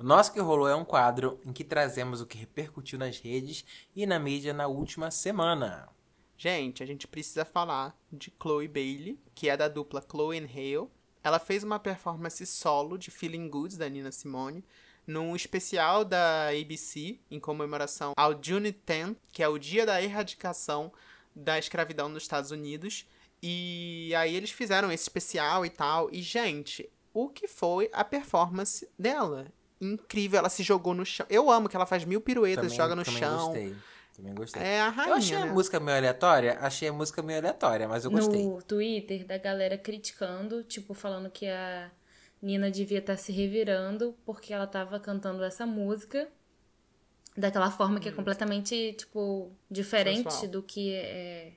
[0.03, 3.63] O nosso que rolou é um quadro em que trazemos o que repercutiu nas redes
[3.95, 5.87] e na mídia na última semana.
[6.37, 10.89] Gente, a gente precisa falar de Chloe Bailey, que é da dupla Chloe and Hale.
[11.23, 14.65] Ela fez uma performance solo de Feeling Good da Nina Simone
[15.07, 20.91] num especial da ABC em comemoração ao June 10, que é o dia da erradicação
[21.33, 23.07] da escravidão nos Estados Unidos.
[23.41, 26.09] E aí eles fizeram esse especial e tal.
[26.11, 29.47] E, gente, o que foi a performance dela?
[29.83, 31.25] Incrível, ela se jogou no chão.
[31.29, 33.45] Eu amo que ela faz mil piruetas, Também, joga no também chão.
[33.47, 33.75] gostei.
[34.15, 34.61] Também gostei.
[34.61, 35.43] É a rainha, eu achei né?
[35.43, 36.57] a música meio aleatória?
[36.61, 38.45] Achei a música meio aleatória, mas eu gostei.
[38.45, 41.89] No Twitter, da galera criticando, tipo, falando que a
[42.41, 46.27] Nina devia estar se revirando porque ela tava cantando essa música
[47.35, 50.51] daquela forma que é completamente, tipo, diferente Sensual.
[50.51, 51.53] do que é.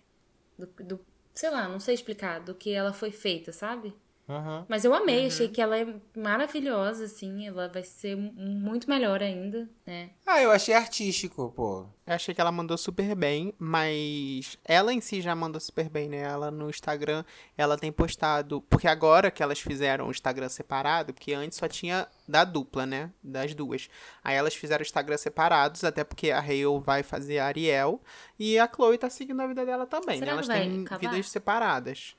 [0.59, 3.95] Do, do- sei lá, não sei explicar, do que ela foi feita, sabe?
[4.29, 4.65] Uhum.
[4.69, 5.87] Mas eu amei, achei que ela é
[6.17, 10.11] maravilhosa, assim, ela vai ser mu- muito melhor ainda, né?
[10.27, 11.87] Ah, eu achei artístico, pô.
[12.05, 16.09] Eu achei que ela mandou super bem, mas ela em si já mandou super bem,
[16.09, 16.19] né?
[16.23, 17.25] Ela no Instagram,
[17.57, 18.61] ela tem postado.
[18.63, 23.11] Porque agora que elas fizeram o Instagram separado, porque antes só tinha da dupla, né?
[23.23, 23.89] Das duas.
[24.25, 28.01] Aí elas fizeram o Instagram separados, até porque a Hale vai fazer a Ariel
[28.39, 30.33] e a Chloe tá seguindo a vida dela também, Será né?
[30.33, 31.11] Elas que vai têm acabar?
[31.11, 32.17] vidas separadas.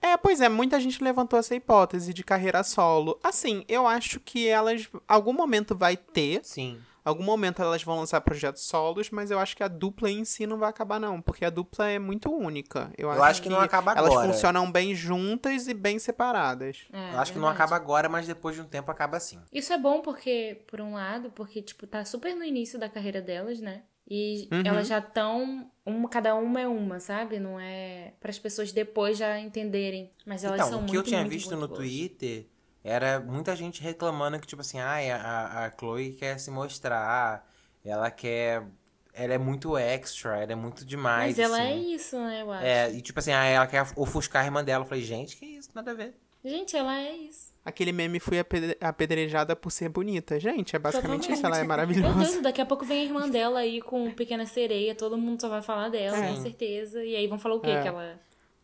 [0.00, 3.18] É, pois é, muita gente levantou essa hipótese de carreira solo.
[3.22, 6.80] Assim, eu acho que elas, algum momento vai ter, Sim.
[7.06, 10.44] Algum momento elas vão lançar projetos solos, mas eu acho que a dupla em si
[10.44, 11.22] não vai acabar, não.
[11.22, 12.90] Porque a dupla é muito única.
[12.98, 14.26] Eu, acho que não acaba Elas agora.
[14.26, 16.88] funcionam bem juntas e bem separadas.
[16.92, 17.62] É, eu acho que não verdade.
[17.62, 19.38] acaba agora, mas depois de um tempo acaba sim.
[19.52, 23.22] Isso é bom porque, por um lado, porque, tipo, tá super no início da carreira
[23.22, 23.84] delas, né?
[24.08, 24.62] E Uhum.
[24.64, 25.70] elas já estão.
[25.84, 27.38] Uma, cada uma é uma, sabe?
[27.40, 28.12] Não é.
[28.20, 30.12] para as pessoas depois já entenderem.
[30.24, 31.80] Mas elas então, são o muito que eu tinha muito, visto muito no boas.
[31.80, 32.46] Twitter
[32.84, 37.44] era muita gente reclamando que, tipo assim, ai, a, a, Chloe quer se mostrar,
[37.84, 38.64] ela quer.
[39.12, 41.36] Ela é muito extra, ela é muito demais.
[41.36, 41.94] Mas ela é assim.
[41.94, 42.42] isso, né?
[42.42, 42.64] Eu acho.
[42.64, 44.84] É, e tipo assim, ah, ela quer ofuscar a irmã dela.
[44.84, 46.14] Eu falei, gente, que isso, nada a ver.
[46.44, 47.55] Gente, ela é isso.
[47.66, 50.38] Aquele meme fui apedre- apedrejada por ser bonita.
[50.38, 51.44] Gente, é basicamente isso.
[51.44, 52.18] Ela é Meu maravilhosa.
[52.18, 55.48] Deus, daqui a pouco vem a irmã dela aí com Pequena Sereia, todo mundo só
[55.48, 56.28] vai falar dela, É.
[56.28, 57.04] com certeza.
[57.04, 57.70] E aí vão falar o quê?
[57.70, 57.82] É.
[57.82, 58.20] Que ela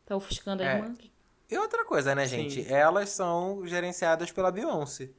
[0.07, 0.77] tá ofuscando a É.
[0.77, 0.95] irmã?
[1.51, 2.49] E outra coisa, né, Sim.
[2.49, 2.73] gente?
[2.73, 5.11] Elas são gerenciadas pela Beyoncé.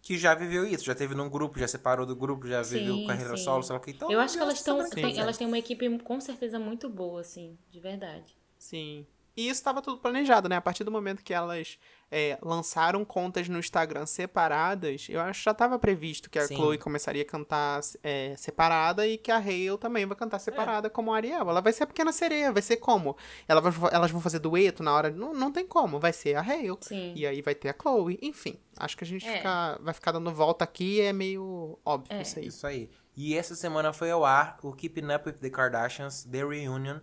[0.00, 3.06] Que já viveu isso, já teve num grupo, já separou do grupo, já viveu Sim,
[3.06, 3.44] carreira sim.
[3.44, 3.90] solo, sei lá o que.
[3.92, 4.88] Então, Eu acho que elas estão.
[4.90, 8.36] que Elas têm uma equipe com certeza muito boa, assim, de verdade.
[8.58, 9.06] Sim.
[9.36, 10.56] E isso estava tudo planejado, né?
[10.56, 11.78] A partir do momento que elas
[12.10, 16.56] é, lançaram contas no Instagram separadas, eu acho que já estava previsto que a Sim.
[16.56, 21.12] Chloe começaria a cantar é, separada e que a Hale também vai cantar separada como
[21.12, 21.48] a Ariel.
[21.48, 23.16] Ela vai ser a pequena sereia, vai ser como?
[23.48, 25.10] Ela vai- elas vão fazer dueto na hora.
[25.10, 26.76] Não, não tem como, vai ser a Hale.
[26.80, 27.14] Sim.
[27.16, 28.18] E aí vai ter a Chloe.
[28.20, 29.38] Enfim, acho que a gente É.
[29.38, 32.20] fica- vai ficar dando volta aqui é meio óbvio É.
[32.22, 32.46] isso aí.
[32.46, 32.90] Isso aí.
[33.16, 36.98] E essa semana foi ao ar o Keeping Up with the Kardashians The Reunion,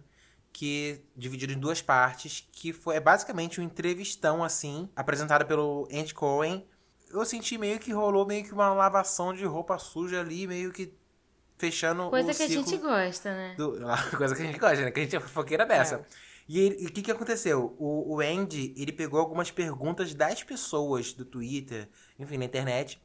[0.52, 6.14] que dividido em duas partes, que foi é basicamente um entrevistão assim, apresentado pelo Andy
[6.14, 6.66] Cohen.
[7.10, 10.94] Eu senti meio que rolou meio que uma lavação de roupa suja ali, meio que
[11.58, 13.56] fechando Coisa o que a gente gosta, né?
[13.58, 13.78] do-
[14.18, 14.92] coisa que a gente gosta, né?
[14.92, 15.96] Que a gente é fofoqueira dessa.
[15.96, 16.06] É.
[16.52, 17.76] E o que, que aconteceu?
[17.78, 23.00] O, o Andy, ele pegou algumas perguntas das pessoas do Twitter, enfim, na internet,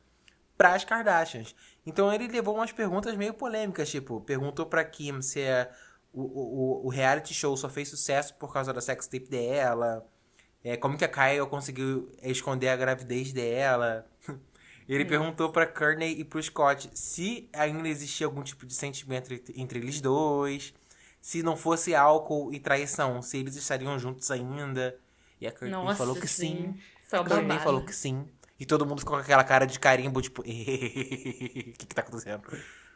[0.57, 1.55] pras Kardashians.
[1.85, 5.71] Então ele levou umas perguntas meio polêmicas, tipo, perguntou pra Kim se é,
[6.15, 10.07] o, o, o reality show só fez sucesso por causa da sex tape dela,
[10.65, 14.07] é, como que a Kyle conseguiu esconder a gravidez dela.
[14.89, 19.79] Ele perguntou pra Courtney e pro Scott se ainda existia algum tipo de sentimento entre,
[19.79, 20.75] eles dois.
[21.21, 24.99] Se não fosse álcool e traição, se eles estariam juntos ainda.
[25.41, 26.75] E a Nossa, falou que sim.
[27.07, 27.17] sim.
[27.17, 27.61] A babado.
[27.61, 28.29] falou que sim.
[28.59, 32.43] E todo mundo ficou com aquela cara de carimbo, tipo, o que que tá acontecendo?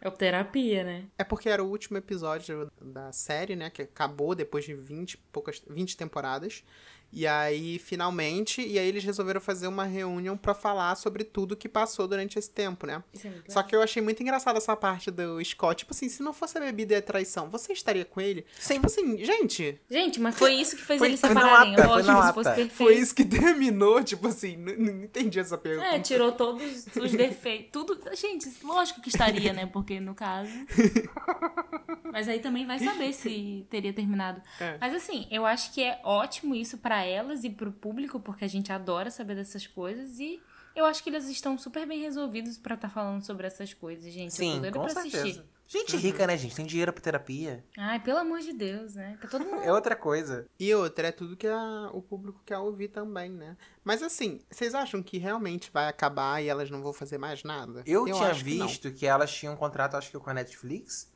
[0.00, 1.06] É terapia, né?
[1.18, 3.68] É porque era o último episódio da série, né?
[3.68, 6.62] Que acabou depois de 20, poucas, 20 temporadas.
[7.10, 11.66] E aí, finalmente, e aí eles resolveram fazer uma reunião pra falar sobre tudo que
[11.68, 13.02] passou durante esse tempo, né?
[13.14, 15.78] Isso é Só que eu achei muito engraçada essa parte do Scott.
[15.78, 18.44] Tipo assim, se não fosse a bebida e a traição, você estaria com ele?
[18.58, 18.74] Sim.
[18.74, 21.70] Tipo assim, gente, Gente, mas foi isso que fez Foi- eles foi separarem.
[21.76, 22.74] lata, foi Lógico, na se fosse perfeito.
[22.74, 25.88] foi isso que terminou, tipo assim, não, não entendi essa pergunta.
[25.88, 27.70] É, tirou todos os defeitos.
[27.72, 27.98] Tudo.
[28.14, 29.64] Gente, lógico que estaria, né?
[29.64, 30.52] Porque no caso.
[32.12, 34.40] Mas aí também vai saber se teria terminado.
[34.60, 34.76] É.
[34.80, 38.48] Mas assim, eu acho que é ótimo isso pra elas e pro público, porque a
[38.48, 40.40] gente adora saber dessas coisas e.
[40.76, 44.30] Eu acho que eles estão super bem resolvidos pra estar falando sobre essas coisas, gente.
[44.40, 45.22] eu tô Sim, com pra certeza.
[45.22, 45.44] assistir.
[45.66, 46.54] Gente rica, né, gente?
[46.54, 47.64] Tem dinheiro pra terapia.
[47.76, 49.18] Ai, pelo amor de Deus, né?
[49.20, 49.60] Tá todo mundo.
[49.62, 50.46] É outra coisa.
[50.58, 53.56] E outra, é tudo que a- o público quer ouvir também, né?
[53.82, 57.82] Mas assim, vocês acham que realmente vai acabar e elas não vão fazer mais nada?
[57.84, 61.12] Eu, tinha acho que visto que, elas tinham um contrato, acho que com a Netflix,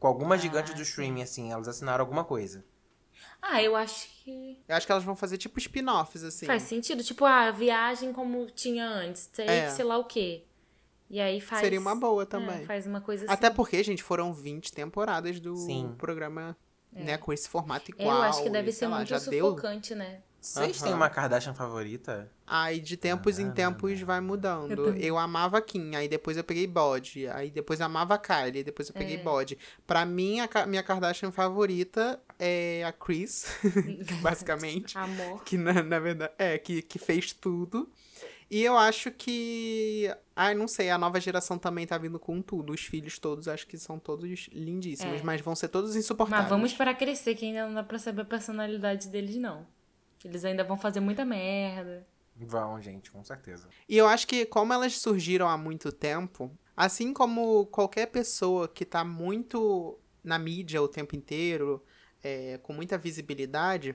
[0.00, 0.82] com alguma Ah, gigante do sim.
[0.82, 1.52] streaming, assim.
[1.52, 2.64] Elas assinaram alguma coisa.
[3.40, 4.58] Ah, eu acho que.
[4.68, 6.46] Eu acho que elas vão fazer tipo spin-offs, assim.
[6.46, 7.02] Faz sentido.
[7.04, 9.30] Tipo, a viagem como tinha antes.
[9.32, 9.70] Sei, É.
[9.70, 10.42] sei lá o quê.
[11.08, 11.60] E aí faz.
[11.62, 12.66] Seria uma boa É, também.
[12.66, 13.32] faz uma coisa assim.
[13.32, 15.94] Até porque, gente, foram 20 temporadas do Sim.
[15.96, 16.56] programa,
[16.92, 18.16] né, com esse formato É, igual.
[18.16, 19.46] eu acho que deve ser lá, muito já deu.
[19.50, 20.20] sufocante, né?
[20.46, 20.96] Vocês têm Aham.
[21.00, 22.30] uma Kardashian favorita?
[22.46, 24.84] Aí de tempos em Ah, tempos vai Eu mudando.
[24.86, 25.02] também.
[25.04, 27.26] Eu amava a Kim, aí depois eu peguei bode.
[27.28, 29.22] Aí depois eu amava a Kylie, depois eu peguei É.
[29.22, 29.58] bode.
[29.86, 33.46] Pra mim, a minha Kardashian favorita é a Chris,
[34.22, 34.96] basicamente.
[34.98, 35.42] Amor.
[35.44, 37.88] que na, na verdade é que, que fez tudo.
[38.48, 40.08] E eu acho que.
[40.36, 42.72] Ai, não sei, a nova geração também tá vindo com tudo.
[42.72, 45.22] Os filhos todos, acho que são todos lindíssimos, É.
[45.24, 46.42] mas vão ser todos insuportáveis.
[46.48, 49.66] Mas vamos para crescer, que ainda não dá pra saber a personalidade deles, não.
[50.26, 52.02] Eles ainda vão fazer muita merda.
[52.34, 53.68] Vão, gente, com certeza.
[53.88, 58.84] E eu acho que, como elas surgiram há muito tempo, assim como qualquer pessoa que
[58.84, 61.82] tá muito na mídia o tempo inteiro,
[62.22, 63.94] é, com muita visibilidade,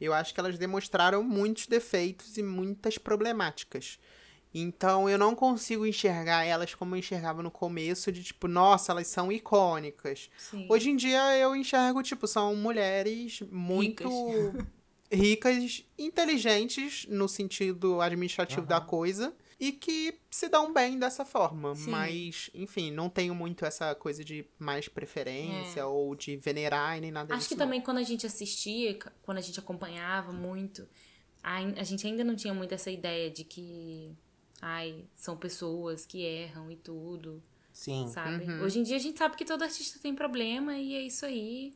[0.00, 3.98] eu acho que elas demonstraram muitos defeitos e muitas problemáticas.
[4.54, 9.08] Então eu não consigo enxergar elas como eu enxergava no começo, de tipo, nossa, elas
[9.08, 10.30] são icônicas.
[10.38, 10.66] Sim.
[10.70, 14.04] Hoje em dia eu enxergo, tipo, são mulheres muito
[15.12, 21.74] ricas, inteligentes no sentido administrativo da coisa e que se dão bem dessa forma.
[21.76, 21.90] Sim.
[21.90, 27.10] Mas, enfim, não tenho muito essa coisa de mais preferência ou de venerar e nem
[27.12, 27.36] nada É.
[27.36, 27.48] Acho disso.
[27.50, 27.66] que não.
[27.66, 30.88] também quando a gente assistia, quando a gente acompanhava muito,
[31.42, 34.10] ai- a gente ainda não tinha muito essa ideia de que,
[34.60, 37.40] ai, são pessoas que erram e tudo,
[37.72, 38.08] Sim.
[38.08, 38.44] sabe?
[38.44, 38.62] Uhum.
[38.62, 41.72] Hoje em dia a gente sabe que todo artista tem problema e é isso aí.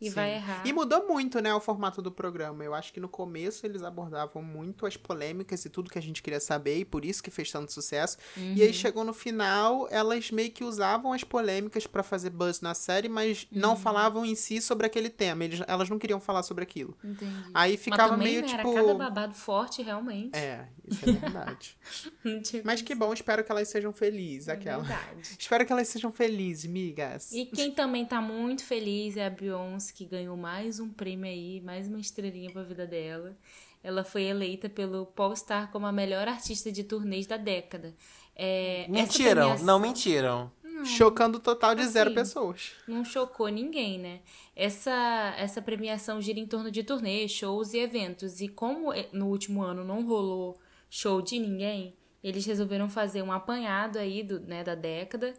[0.00, 0.14] E Sim.
[0.14, 0.66] vai errar.
[0.66, 2.64] E mudou muito, né, o formato do programa.
[2.64, 6.22] Eu acho que no começo eles abordavam muito as polêmicas e tudo que a gente
[6.22, 8.16] queria saber, e por isso que fez tanto sucesso.
[8.36, 8.52] E Uhum.
[8.62, 13.08] aí chegou no final, elas meio que usavam as polêmicas pra fazer buzz na série,
[13.08, 13.76] mas não Uhum.
[13.76, 15.44] falavam em si sobre aquele tema.
[15.44, 16.96] Eles, elas não queriam falar sobre aquilo.
[17.04, 17.50] Entendi.
[17.52, 18.70] Aí ficava também meio né, tipo.
[18.70, 20.36] era cada babado forte, realmente.
[20.36, 21.76] É, isso é verdade.
[22.24, 24.82] Não mas que bom, espero que elas sejam felizes, É aquela.
[24.82, 25.36] verdade.
[25.38, 27.32] Espero que elas sejam felizes, migas.
[27.32, 31.60] E quem também tá muito feliz é a Beyoncé, que ganhou mais um prêmio aí,
[31.60, 33.36] mais uma estrelinha pra vida dela.
[33.82, 37.94] Ela foi eleita pelo Popstar como a melhor artista de turnês da década.
[38.36, 40.52] É, essa Mentiram, premiação não mentiram.
[40.84, 42.14] Chocando o total de zero Assim.
[42.14, 42.72] pessoas.
[42.88, 44.20] não chocou ninguém, né?
[44.56, 48.40] Essa, essa premiação gira em torno de turnês, shows e eventos.
[48.40, 53.30] E como eh, no último ano não rolou show de ninguém, eles resolveram fazer um
[53.30, 55.34] apanhado aí do, né, da década.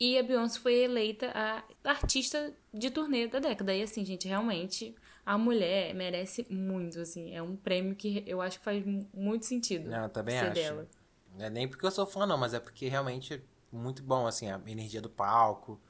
[0.00, 3.74] E a Beyoncé foi eleita a artista de turnê da década.
[3.74, 4.94] E assim, gente, realmente
[5.26, 7.34] a mulher merece muito, assim.
[7.34, 9.90] É um prêmio que eu acho que faz mu- muito sentido.
[9.90, 10.54] Não, eu também acho.
[10.54, 10.88] dela.
[11.36, 13.40] Não é nem porque eu sou fã, não, mas é porque realmente é
[13.72, 15.80] muito bom, assim, a energia do palco,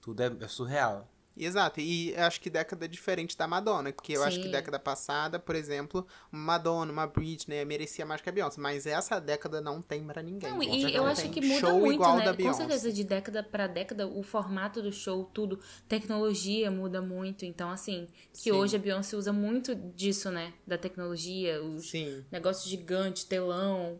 [0.00, 1.08] tudo é, é surreal.
[1.36, 4.52] Exato, e acho que década é diferente da Madonna, porque eu acho que Sim.
[4.52, 9.60] década passada, por exemplo, Madonna, uma Britney merecia mais que a Beyoncé, mas essa década
[9.60, 10.48] não tem pra ninguém.
[10.48, 12.24] Não, e eu não acho tem que muda show muito, igual né?
[12.24, 12.58] da Com Beyoncé.
[12.58, 17.44] certeza, de década pra década, o formato do show, tudo, tecnologia muda muito.
[17.44, 18.52] Então, assim, que Sim.
[18.52, 20.52] hoje a Beyoncé usa muito disso, né?
[20.64, 22.24] Da tecnologia, os Sim.
[22.30, 23.98] negócios gigantes, telão,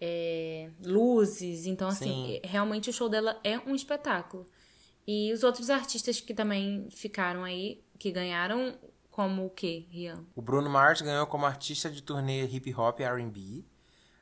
[0.00, 1.66] é, luzes.
[1.66, 2.40] Então, assim, Sim.
[2.44, 4.46] realmente o show dela é um espetáculo.
[5.06, 8.76] E os outros artistas que também ficaram aí, que ganharam,
[9.10, 10.24] como o quê, Rian?
[10.34, 13.64] O Bruno Mars ganhou como artista de turnê hip hop e R&B.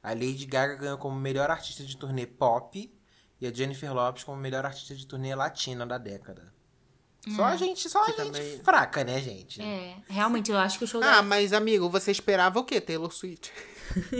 [0.03, 2.93] A Lady Gaga ganhou como melhor artista de turnê pop.
[3.41, 6.53] E a Jennifer Lopez como melhor artista de turnê latina da década.
[7.35, 9.61] Só a gente, só a Que gente também- fraca, né, gente?
[9.63, 11.23] É, realmente, eu acho que o show Ah, dela...
[11.23, 12.81] mas amigo, você esperava o quê?
[12.83, 13.51] Taylor Swift?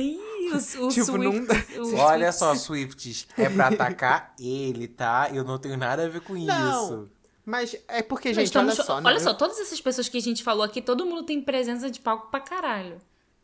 [0.47, 5.31] Ih, o, o Tipo, não Olha só, Swifts, é pra atacar ele, tá?
[5.33, 6.85] Eu não tenho nada a ver com Não.
[6.85, 7.11] isso.
[7.45, 8.95] Mas é porque, gente, olha estamos- só.
[8.97, 9.19] olha né?
[9.21, 12.29] só, todas essas pessoas que a gente falou aqui, todo mundo tem presença de palco
[12.31, 12.99] pra caralho.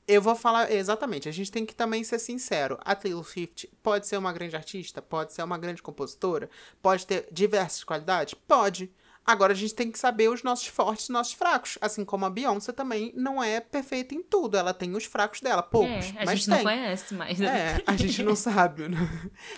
[0.09, 2.79] Eu vou falar, exatamente, a gente tem que também ser sincero.
[2.85, 6.51] A Taylor Swift pode ser uma grande artista, pode ser uma grande compositora,
[6.83, 8.35] pode ter diversas qualidades?
[8.35, 8.91] Pode.
[9.27, 11.79] Agora a gente tem que saber os nossos fortes e nossos fracos.
[11.81, 14.57] Assim como a Beyoncé também não é perfeita em tudo.
[14.57, 16.07] Ela tem os fracos dela, poucos.
[16.17, 16.55] É, a mas gente tem.
[16.57, 17.39] não conhece mais.
[17.39, 17.77] né?
[17.77, 18.89] É, a gente não sabe.
[18.89, 18.99] né?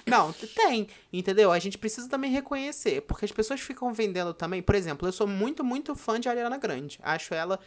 [0.07, 1.51] Não, tem, entendeu?
[1.53, 4.61] A gente precisa também reconhecer, porque as pessoas ficam vendendo também.
[4.61, 6.99] Por exemplo, eu sou muito, muito fã de Ariana Grande.
[7.03, 7.59] Acho ela,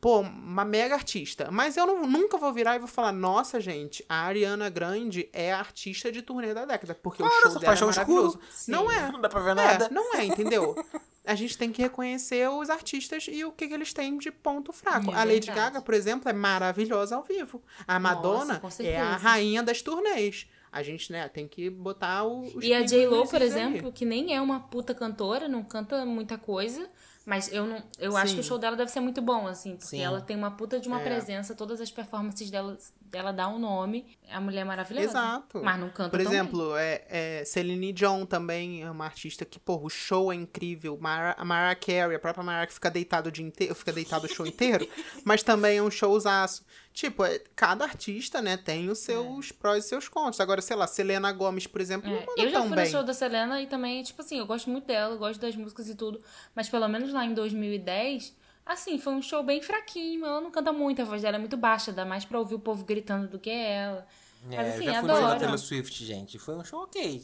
[0.00, 1.48] pô, uma mega artista.
[1.50, 5.52] Mas eu não- nunca vou virar e vou falar, nossa, gente, a Ariana Grande é
[5.52, 8.38] a artista de turnê da década, porque o Claro, show só dela é show maravilhoso.
[8.50, 8.70] Sim.
[8.70, 9.10] Não é.
[9.10, 9.88] Não dá pra ver É, nada.
[9.90, 10.76] não é, entendeu?
[11.28, 14.72] A gente tem que reconhecer os artistas e o que, que eles têm de ponto
[14.72, 15.10] fraco.
[15.10, 15.56] É a Lady verdade.
[15.74, 17.62] Gaga, por exemplo, é maravilhosa ao vivo.
[17.86, 20.46] A Madonna com é a rainha das turnês.
[20.72, 23.62] A gente, né, tem que botar o, E a J-Lo, nos por is aí.
[23.62, 26.86] exemplo, que nem é uma puta cantora, não canta muita coisa,
[27.24, 28.48] mas eu não, eu acho que o Sim.
[28.50, 30.02] show dela deve ser muito bom, assim, porque Sim.
[30.02, 31.04] ela tem uma puta de uma É.
[31.04, 32.76] presença, todas as performances dela,
[33.10, 34.18] dela dá um nome.
[34.30, 35.08] A mulher é maravilhosa.
[35.08, 35.60] Exato.
[35.62, 36.26] Mas não canta Por bem.
[36.26, 40.96] exemplo, é, é Celine Dion também é uma artista que, porra, o show é incrível.
[41.00, 44.26] Mara, a Mariah Carey, a própria Mariah que fica deitada o dia inteiro, fica deitada
[44.26, 44.86] o show inteiro,
[45.24, 46.64] mas também é um showzaço.
[46.92, 50.40] Tipo, é, cada artista, né, tem os seus prós e seus contras.
[50.40, 52.84] Agora, sei lá, Selena Gomes, por exemplo, não É, manda eu já fui bem.
[52.86, 55.54] no show da Selena e também, tipo assim, eu gosto muito dela, eu gosto das
[55.54, 56.20] músicas e tudo.
[56.56, 58.34] Mas pelo menos lá em 2010,
[58.68, 60.24] assim, foi um show bem fraquinho.
[60.24, 62.60] Ela não canta muito, a voz dela é muito baixa, dá mais pra ouvir o
[62.60, 64.06] povo gritando do que ela.
[64.50, 65.40] É, Mas assim, eu já fui show da adoro.
[65.40, 66.38] Taylor Swift, gente.
[66.38, 67.22] Foi um show ok.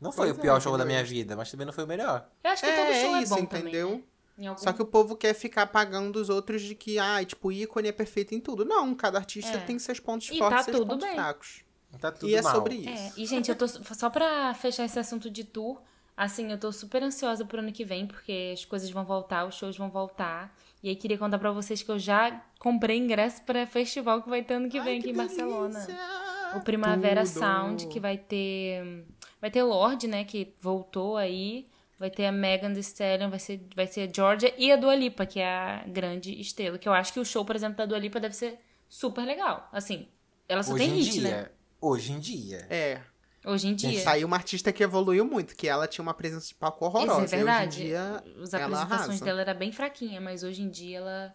[0.00, 1.86] Não foi Pois o pior é, show da minha vida, mas também não foi o
[1.86, 2.28] melhor.
[2.44, 3.88] Eu acho que todo É, show é é isso, bom entendeu?
[3.88, 4.04] também.
[4.38, 4.48] Né?
[4.48, 4.60] Algum...
[4.62, 7.88] Só que o povo quer ficar pagando os outros de que, ah, tipo, o ícone
[7.88, 8.64] é perfeito em tudo.
[8.64, 9.60] Não, cada artista É.
[9.60, 11.14] tem seus pontos E fortes tá e seus tudo pontos bem.
[11.14, 11.64] fracos.
[11.98, 12.54] Tá tudo E é mal.
[12.54, 12.88] sobre isso.
[12.90, 15.80] É, e gente, eu tô só pra fechar esse assunto de tour,
[16.14, 19.54] assim, eu tô super ansiosa pro ano que vem, porque as coisas vão voltar, os
[19.54, 20.54] shows vão voltar.
[20.82, 24.42] E aí queria contar pra vocês que eu já comprei ingresso pra festival que vai
[24.42, 25.80] ter ano que vem Ai, aqui em que Barcelona.
[25.80, 26.26] delícia!
[26.56, 27.38] O Primavera Tudo.
[27.38, 29.04] Sound, que vai ter.
[29.40, 30.24] Vai ter Lorde, né?
[30.24, 31.66] Que voltou aí.
[31.98, 34.94] Vai ter a Megan Thee Stallion, vai ser, vai ser a Georgia e a Dua
[34.94, 36.76] Lipa, que é a grande estrela.
[36.78, 38.58] Que eu acho que o show, por exemplo, da Dua Lipa deve ser
[38.88, 39.66] super legal.
[39.72, 40.06] Assim,
[40.46, 41.22] ela só Hoje tem em hit, dia.
[41.30, 41.48] né?
[41.80, 42.66] Hoje em dia.
[42.68, 43.00] É,
[43.46, 44.02] Hoje em dia.
[44.02, 47.24] Tá aí uma artista que evoluiu muito, que ela tinha uma presença de palco horrorosa.
[47.24, 47.80] Isso é verdade.
[47.80, 50.98] E hoje em dia, As ela apresentações dela era bem fraquinha, mas hoje em dia
[50.98, 51.34] ela.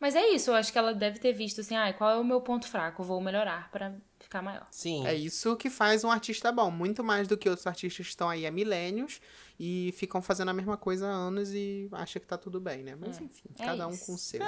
[0.00, 2.24] Mas é isso, eu acho que ela deve ter visto assim, ah, qual é o
[2.24, 3.02] meu ponto fraco?
[3.02, 4.66] Vou melhorar pra ficar maior.
[4.70, 5.06] Sim.
[5.06, 6.70] É isso que faz um artista bom.
[6.70, 9.20] Muito mais do que outros artistas que estão aí há milênios
[9.58, 12.96] e ficam fazendo a mesma coisa há anos e acha que tá tudo bem, né?
[12.96, 14.06] Mas enfim, é cada um isso.
[14.06, 14.40] com o seu.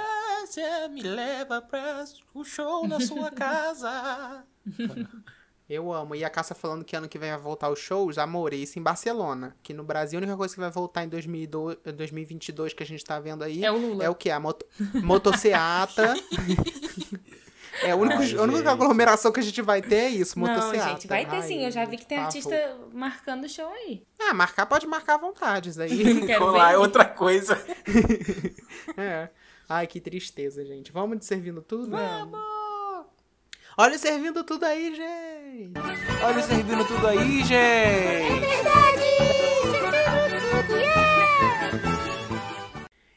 [0.45, 4.45] Você me leva pra o show na sua casa.
[5.69, 6.15] Eu amo.
[6.15, 8.81] E a Cássia falando que ano que vem vai voltar os shows, amor, isso em
[8.81, 9.55] Barcelona.
[9.61, 13.03] Que no Brasil a única coisa que vai voltar em 2002, 2022 que a gente
[13.03, 14.03] tá vendo aí É o Lula.
[14.05, 14.29] é o que?
[14.29, 14.65] A moto,
[15.03, 16.13] motociata.
[17.83, 20.47] é a única, Ai, a única aglomeração que a gente vai ter é isso, Não,
[20.47, 20.89] motociata.
[20.91, 21.65] gente, vai ter sim.
[21.65, 22.89] Eu já vi que tem Ai, artista pavor.
[22.93, 24.03] marcando show aí.
[24.19, 26.25] Ah, marcar pode marcar à vontade, isso aí.
[26.25, 26.73] Quero Colar ver.
[26.75, 27.61] é outra coisa.
[28.95, 29.29] é.
[29.67, 30.93] Ai, que tristeza, gente.
[30.93, 31.89] Vamos de servindo tudo?
[31.91, 32.39] Vamos.
[33.79, 35.36] Olha o servindo tudo aí, gente.
[36.23, 38.47] Olha servindo tudo aí, gente.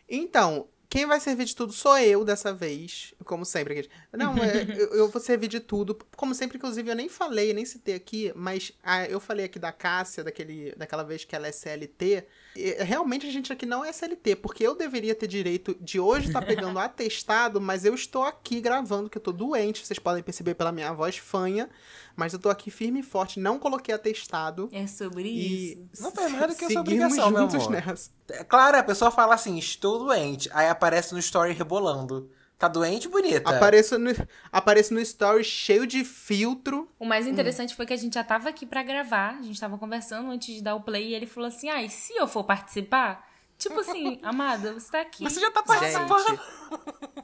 [0.09, 3.77] Então, quem vai servir de tudo sou eu dessa vez, como sempre.
[3.77, 3.91] gente.
[4.13, 5.97] Não, é, eu, eu vou servir de tudo.
[6.17, 9.73] Como sempre, inclusive, eu nem falei, nem citei aqui, mas ah, eu falei aqui da
[9.73, 12.25] Cássia, daquele, daquela vez que ela é CLT.
[12.57, 16.29] E, realmente a gente aqui não é CLT, porque eu deveria ter direito de hoje
[16.29, 20.55] estar pegando atestado, mas eu estou aqui gravando, que eu tô doente, vocês podem perceber
[20.55, 21.69] pela minha voz fanha,
[22.17, 24.69] mas eu tô aqui firme e forte, não coloquei atestado.
[24.73, 26.03] É sobre E isso.
[26.03, 27.71] Não faz mais do que a seguimos obrigação, meu juntos amor.
[27.71, 28.11] nessa.
[28.29, 30.49] É Claro, a pessoa fala assim, estou doente.
[30.53, 32.31] Aí aparece no story rebolando.
[32.61, 33.57] Tá doente, bonita?
[33.57, 34.11] Apareço no,
[34.53, 36.87] apareço no story cheio de filtro.
[36.99, 39.79] O mais interessante foi que a gente já tava aqui pra gravar, a gente tava
[39.79, 42.45] conversando antes de dar o play e ele falou assim: ah, e se eu for
[42.45, 43.27] participar?
[43.57, 45.25] Tipo assim, amada, você tá aqui.
[45.25, 45.79] Você já tá Vai.
[45.79, 46.39] participando.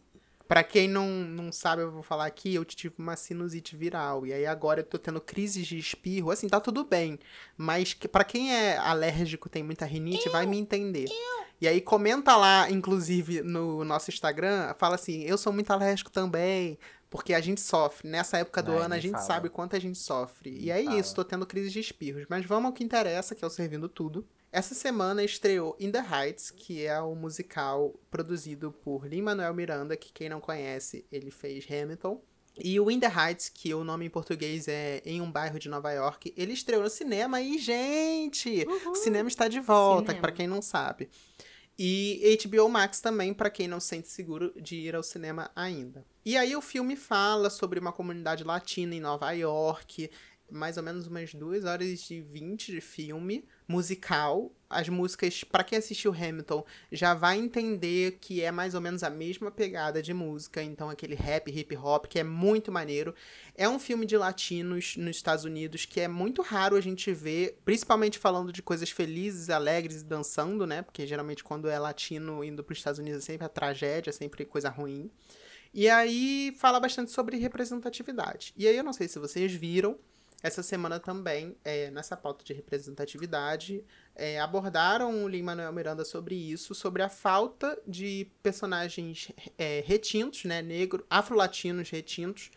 [0.50, 4.26] Pra quem não, não sabe, eu vou falar aqui, eu tive uma sinusite viral.
[4.26, 6.28] E aí agora eu tô tendo crises de espirro.
[6.32, 7.20] Assim, tá tudo bem.
[7.56, 11.06] Mas que, pra quem é alérgico, tem muita rinite, vai me entender.
[11.60, 16.76] E aí comenta lá, inclusive, no nosso Instagram, fala assim, eu sou muito alérgico também.
[17.08, 18.08] Porque a gente sofre.
[18.08, 19.24] Nessa época do Ai, ano, a gente fala.
[19.24, 20.50] sabe quanto a gente sofre.
[20.50, 20.98] E é fala.
[20.98, 22.24] isso, tô tendo crises de espirros.
[22.28, 24.26] Mas vamos ao que interessa, que é o Servindo Tudo.
[24.52, 30.12] Essa semana estreou In The Heights, que é o musical produzido por Lin-Manuel Miranda, que
[30.12, 32.20] quem não conhece, ele fez Hamilton.
[32.58, 35.68] E o In The Heights, que o nome em português é Em um Bairro de
[35.68, 40.48] Nova York, ele estreou no cinema e, gente, o cinema está de volta, pra quem
[40.48, 41.08] não sabe.
[41.78, 46.04] E HBO Max também, para quem não se sente seguro de ir ao cinema ainda.
[46.24, 50.10] E aí o filme fala sobre uma comunidade latina em Nova York,
[50.50, 54.52] mais ou menos umas 2 horas e 20 de filme musical.
[54.68, 59.10] As músicas, para quem assistiu Hamilton, já vai entender que é mais ou menos a
[59.10, 63.12] mesma pegada de música, então aquele rap, hip hop, que é muito maneiro.
[63.56, 67.60] É um filme de latinos nos Estados Unidos que é muito raro a gente ver,
[67.64, 70.82] principalmente falando de coisas felizes, alegres e dançando, né?
[70.82, 74.44] Porque geralmente quando é latino indo para os Estados Unidos é sempre a tragédia, sempre
[74.44, 75.10] coisa ruim.
[75.74, 78.52] E aí fala bastante sobre representatividade.
[78.56, 79.98] E aí eu não sei se vocês viram,
[80.42, 83.84] essa semana também, é, nessa pauta de representatividade,
[84.14, 90.62] é, abordaram o Lin-Manuel Miranda sobre isso, sobre a falta de personagens é, retintos, né,
[90.62, 92.50] negro, afro-latinos retintos,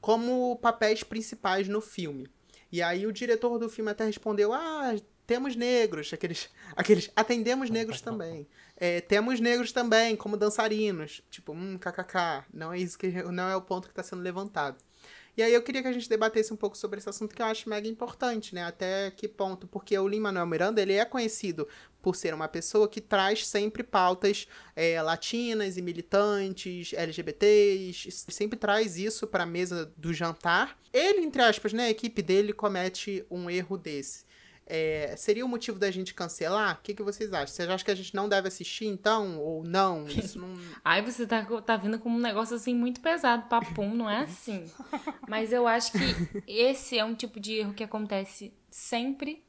[0.00, 2.28] como papéis principais no filme.
[2.70, 4.94] E aí o diretor do filme até respondeu, ah,
[5.26, 8.46] temos negros, aqueles, aqueles atendemos negros também.
[8.76, 11.22] É, temos negros também, como dançarinos.
[11.30, 12.44] Tipo, hum, kkk.
[12.52, 14.76] Não é isso que não é o ponto que está sendo levantado.
[15.36, 17.46] E aí eu queria que a gente debatesse um pouco sobre esse assunto que eu
[17.46, 18.64] acho mega importante, né?
[18.64, 19.66] Até que ponto?
[19.66, 21.66] Porque o Lin-Manuel Miranda, ele é conhecido
[22.02, 28.98] por ser uma pessoa que traz sempre pautas é, latinas e militantes, LGBTs, sempre traz
[28.98, 30.76] isso para a mesa do jantar.
[30.92, 34.24] Ele, entre aspas, né, a equipe dele comete um erro desse
[34.74, 36.78] é, seria o motivo da gente cancelar?
[36.78, 37.48] O que, que vocês acham?
[37.48, 39.38] Vocês acham que a gente não deve assistir, então?
[39.38, 40.08] Ou não?
[40.08, 40.54] Isso não...
[40.82, 44.64] Ai, você tá, tá vindo com um negócio assim muito pesado, papum, não é assim.
[45.28, 49.44] Mas eu acho que esse é um tipo de erro que acontece sempre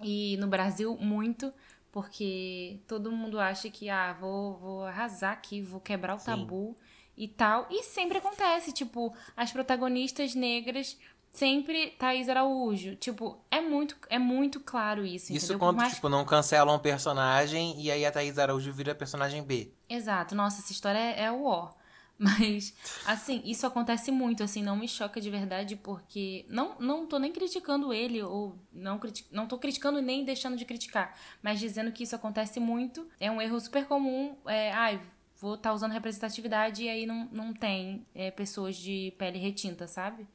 [0.00, 1.52] e no Brasil muito,
[1.90, 6.26] porque todo mundo acha que, ah, vou, vou arrasar aqui, vou quebrar o Sim.
[6.26, 6.76] tabu
[7.16, 7.66] e tal.
[7.68, 10.96] E sempre acontece, tipo, as protagonistas negras
[11.36, 12.96] sempre Thaís Araújo.
[12.96, 15.32] Tipo, é muito, é muito claro isso.
[15.32, 15.58] Isso entendeu?
[15.58, 15.94] quando, mais...
[15.94, 19.72] tipo, não cancelam um personagem e aí a Thaís Araújo vira personagem B.
[19.88, 20.34] Exato.
[20.34, 21.72] Nossa, essa história é, é o ó.
[22.18, 22.74] Mas,
[23.04, 27.30] assim, isso acontece muito, assim, não me choca de verdade, porque não, não tô nem
[27.30, 28.98] criticando ele, ou não,
[29.30, 33.38] não tô criticando nem deixando de criticar, mas dizendo que isso acontece muito, é um
[33.38, 34.98] erro super comum, é, ai,
[35.38, 39.86] vou estar tá usando representatividade e aí não, não tem é, pessoas de pele retinta,
[39.86, 40.26] sabe?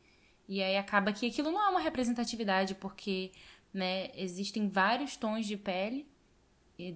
[0.51, 3.31] E aí acaba que aquilo não é uma representatividade, porque
[3.73, 6.05] né, existem vários tons de pele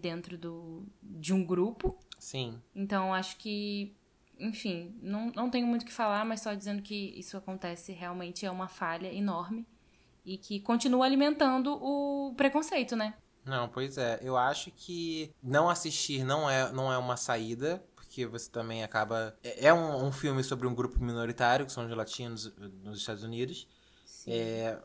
[0.01, 1.97] dentro do, de um grupo.
[2.19, 2.61] Sim.
[2.75, 3.95] Então acho que,
[4.37, 8.45] enfim, não, não tenho muito o que falar, mas só dizendo que isso acontece realmente
[8.45, 9.65] é uma falha enorme
[10.25, 13.13] e que continua alimentando o preconceito, né?
[13.45, 14.19] Não, pois é.
[14.21, 17.81] Eu acho que não assistir não é, não é uma saída
[18.15, 19.37] porque você também acaba.
[19.43, 22.99] É, é um, um, filme sobre um grupo minoritário, que são os latinos eh, nos
[22.99, 23.67] Estados Unidos.
[24.25, 24.77] É,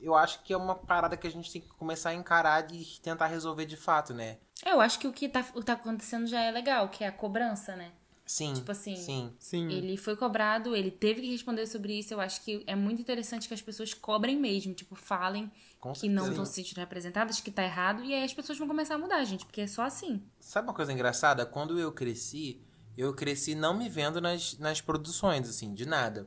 [0.00, 2.84] eu acho que é uma parada que a gente tem que começar a encarar e
[3.02, 4.38] tentar resolver de fato, né?
[4.64, 7.12] Eu acho que o que tá, o tá acontecendo já é legal, que é a
[7.12, 7.92] cobrança, né?
[8.24, 8.54] Sim.
[8.54, 9.32] Tipo assim, sim.
[9.38, 9.70] sim.
[9.70, 12.14] ele foi cobrado, ele teve que responder sobre isso.
[12.14, 16.08] Eu acho que é muito interessante que as pessoas cobrem mesmo, tipo, falem Com que
[16.08, 18.98] não estão se sentindo representadas, que tá errado, e aí as pessoas vão começar a
[18.98, 20.22] mudar, gente, porque é só assim.
[20.38, 21.46] Sabe uma coisa engraçada?
[21.46, 22.62] Quando eu cresci,
[22.98, 26.26] eu cresci não me vendo nas, nas produções, assim, de nada.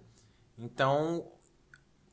[0.58, 1.30] Então,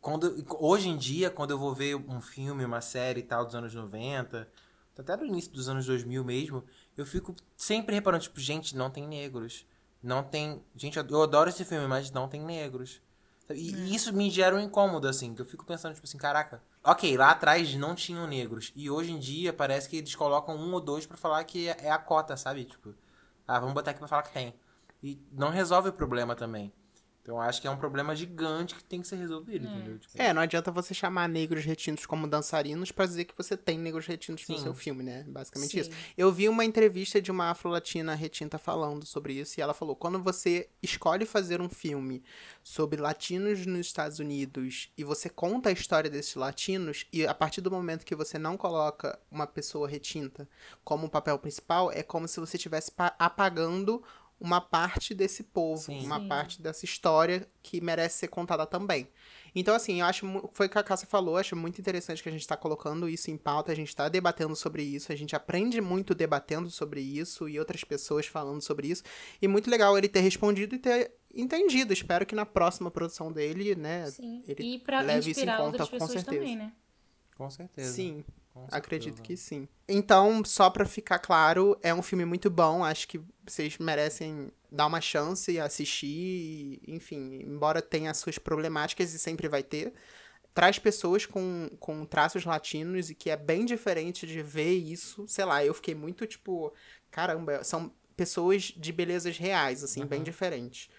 [0.01, 3.55] quando, hoje em dia, quando eu vou ver um filme, uma série e tal dos
[3.55, 4.49] anos 90,
[4.99, 6.65] até do início dos anos 2000 mesmo,
[6.97, 9.65] eu fico sempre reparando, tipo, gente, não tem negros.
[10.03, 10.61] Não tem.
[10.75, 13.01] Gente, eu adoro esse filme, mas não tem negros.
[13.51, 13.85] E, hum.
[13.85, 16.61] isso me gera um incômodo, assim, que eu fico pensando, tipo assim, caraca.
[16.83, 18.73] Ok, lá atrás não tinham negros.
[18.75, 21.91] E hoje em dia parece que eles colocam um ou dois para falar que é
[21.91, 22.65] a cota, sabe?
[22.65, 22.93] Tipo.
[23.49, 24.55] Ah, vamos botar aqui pra falar que tem.
[25.03, 26.73] E não resolve o problema também.
[27.29, 29.71] Então acho que é um problema gigante que tem que ser resolvido, é.
[29.71, 29.99] entendeu?
[29.99, 30.15] Tipo...
[30.17, 34.07] É, não adianta você chamar negros retintos como dançarinos para dizer que você tem negros
[34.07, 34.55] retintos Sim.
[34.55, 35.27] no seu filme, né?
[35.29, 35.81] Basicamente Sim.
[35.81, 35.91] isso.
[36.17, 40.19] Eu vi uma entrevista de uma afro-latina retinta falando sobre isso e ela falou: quando
[40.19, 42.23] você escolhe fazer um filme
[42.65, 47.61] sobre latinos nos Estados Unidos e você conta a história desses latinos, e a partir
[47.61, 50.49] do momento que você não coloca uma pessoa retinta
[50.83, 54.03] como papel principal, é como se você estivesse apagando
[54.41, 56.05] uma parte desse povo, Sim.
[56.05, 56.29] uma Sim.
[56.29, 59.09] parte dessa história que merece ser contada também.
[59.55, 62.33] Então, assim, eu acho, foi o que a Cássia falou, acho muito interessante que a
[62.33, 65.81] gente está colocando isso em pauta, a gente está debatendo sobre isso, a gente aprende
[65.81, 69.03] muito debatendo sobre isso e outras pessoas falando sobre isso.
[69.41, 71.93] E muito legal ele ter respondido e ter entendido.
[71.93, 74.45] Espero que na próxima produção dele, né, Sim.
[74.47, 76.25] ele e pra leve isso em conta, com certeza.
[76.25, 76.73] Também, né?
[77.37, 77.93] Com certeza.
[77.93, 78.25] Sim.
[78.71, 79.69] Acredito que sim.
[79.89, 82.85] Então, só pra ficar claro, é um filme muito bom.
[82.85, 86.81] Acho que vocês merecem dar uma chance e assistir.
[86.87, 89.93] Enfim, embora tenha suas problemáticas e sempre vai ter.
[90.55, 95.27] traz pessoas com, com traços latinos e que é bem diferente de ver isso.
[95.29, 96.73] Sei lá, eu fiquei muito tipo,
[97.11, 100.91] caramba, são pessoas de belezas reais, assim, bem diferentes.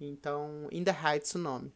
[0.00, 1.72] Então, In the Heights o nome.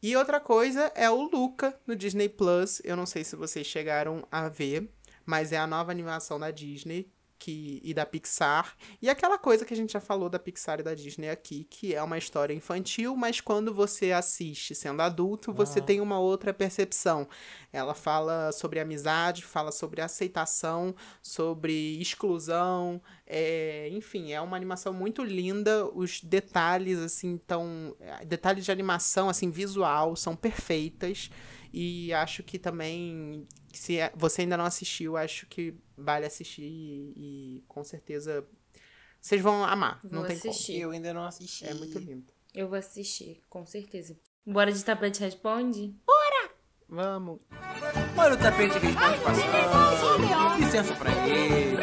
[0.00, 2.80] E outra coisa é o Luca no Disney Plus.
[2.84, 4.88] Eu não sei se vocês chegaram a ver,
[5.26, 8.76] mas é a nova animação da Disney que, e da Pixar.
[9.00, 11.94] E aquela coisa que a gente já falou da Pixar e da Disney aqui, que
[11.94, 17.28] é uma história infantil, mas quando você assiste sendo adulto, você tem uma outra percepção.
[17.72, 25.22] Ela fala sobre amizade, fala sobre aceitação, sobre exclusão, é, enfim, é uma animação muito
[25.22, 25.86] linda.
[25.94, 27.94] Os detalhes, assim, tão.
[28.26, 31.30] Detalhes de animação, assim, visual, são perfeitas.
[31.72, 37.64] E acho que também, se você ainda não assistiu, acho que vale assistir e, e
[37.66, 38.46] com certeza
[39.20, 40.00] vocês vão amar.
[40.04, 40.78] não Vou tem assistir.
[40.80, 41.64] Eu ainda não assisti.
[41.64, 41.70] como.
[41.70, 42.32] É muito lindo.
[42.54, 44.16] Eu vou assistir, com certeza.
[44.46, 45.94] Bora de tapete responde?
[46.88, 47.40] Vamos.
[48.16, 50.58] Olha o tapete estão passando.
[50.58, 51.76] Licença pra ele.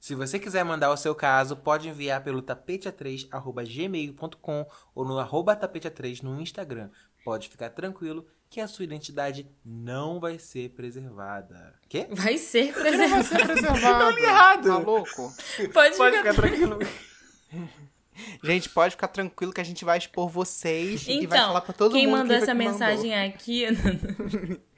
[0.00, 6.22] Se você quiser mandar o seu caso, pode enviar pelo tapetea3.gmail.com ou no arroba tapetea3
[6.22, 6.88] no Instagram.
[7.22, 11.74] Pode ficar tranquilo que a sua identidade não vai ser preservada.
[11.88, 12.06] Quê?
[12.10, 13.28] Vai ser preservado.
[13.28, 14.18] Preservado.
[14.18, 14.68] errado.
[14.68, 15.32] Tá louco?
[15.72, 16.78] Pode, Pode ficar tranquilo.
[18.42, 21.74] Gente, pode ficar tranquilo que a gente vai expor vocês e vai Então, falar pra
[21.74, 22.18] todo quem mundo.
[22.20, 23.66] mandou que essa mensagem aqui.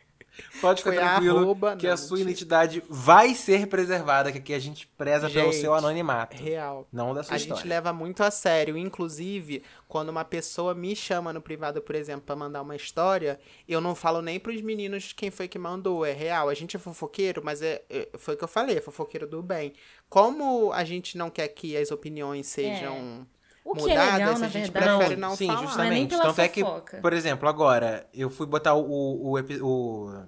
[0.60, 4.52] Pode ficar Foi tranquilo arroba- que não, a sua identidade vai ser preservada, que aqui
[4.54, 6.36] a gente preza pelo Gente, seu anonimato.
[6.36, 6.86] Real.
[6.92, 7.56] Não da sua A história.
[7.62, 8.76] gente leva muito a sério.
[8.76, 13.80] Inclusive, quando uma pessoa me chama no privado, por exemplo, pra mandar uma história, eu
[13.80, 16.04] não falo nem pros meninos quem foi que mandou.
[16.04, 16.48] É real.
[16.48, 19.42] A gente é fofoqueiro, mas é, é- foi o que eu falei, é fofoqueiro do
[19.42, 19.72] bem.
[20.08, 23.26] Como a gente não quer que as opiniões sejam
[23.68, 24.96] O que é mudadas, legal, a na gente verdade.
[24.96, 25.60] prefere não sim, falar.
[25.60, 25.76] justamente.
[25.78, 26.62] Não é nem pela Tanto é que,
[27.02, 28.82] por exemplo, agora, eu fui botar o.
[28.82, 30.24] o, o,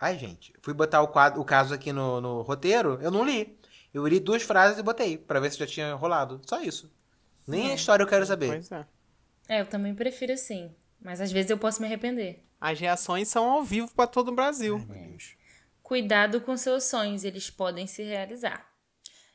[0.00, 0.54] Ai, gente.
[0.60, 3.58] Fui botar o, quadro, o caso aqui no, no roteiro, eu não li.
[3.92, 6.40] Eu li duas frases e botei, pra ver se já tinha rolado.
[6.46, 6.88] Só isso.
[7.46, 8.46] Nem a história eu quero saber.
[8.46, 8.86] Pois é.
[9.48, 10.72] É, eu também prefiro assim.
[11.02, 12.44] Mas às vezes eu posso me arrepender.
[12.60, 14.78] As reações são ao vivo pra todo o Brasil.
[14.78, 15.34] Meu Deus.
[15.82, 18.69] Cuidado com seus sonhos, eles podem se realizar.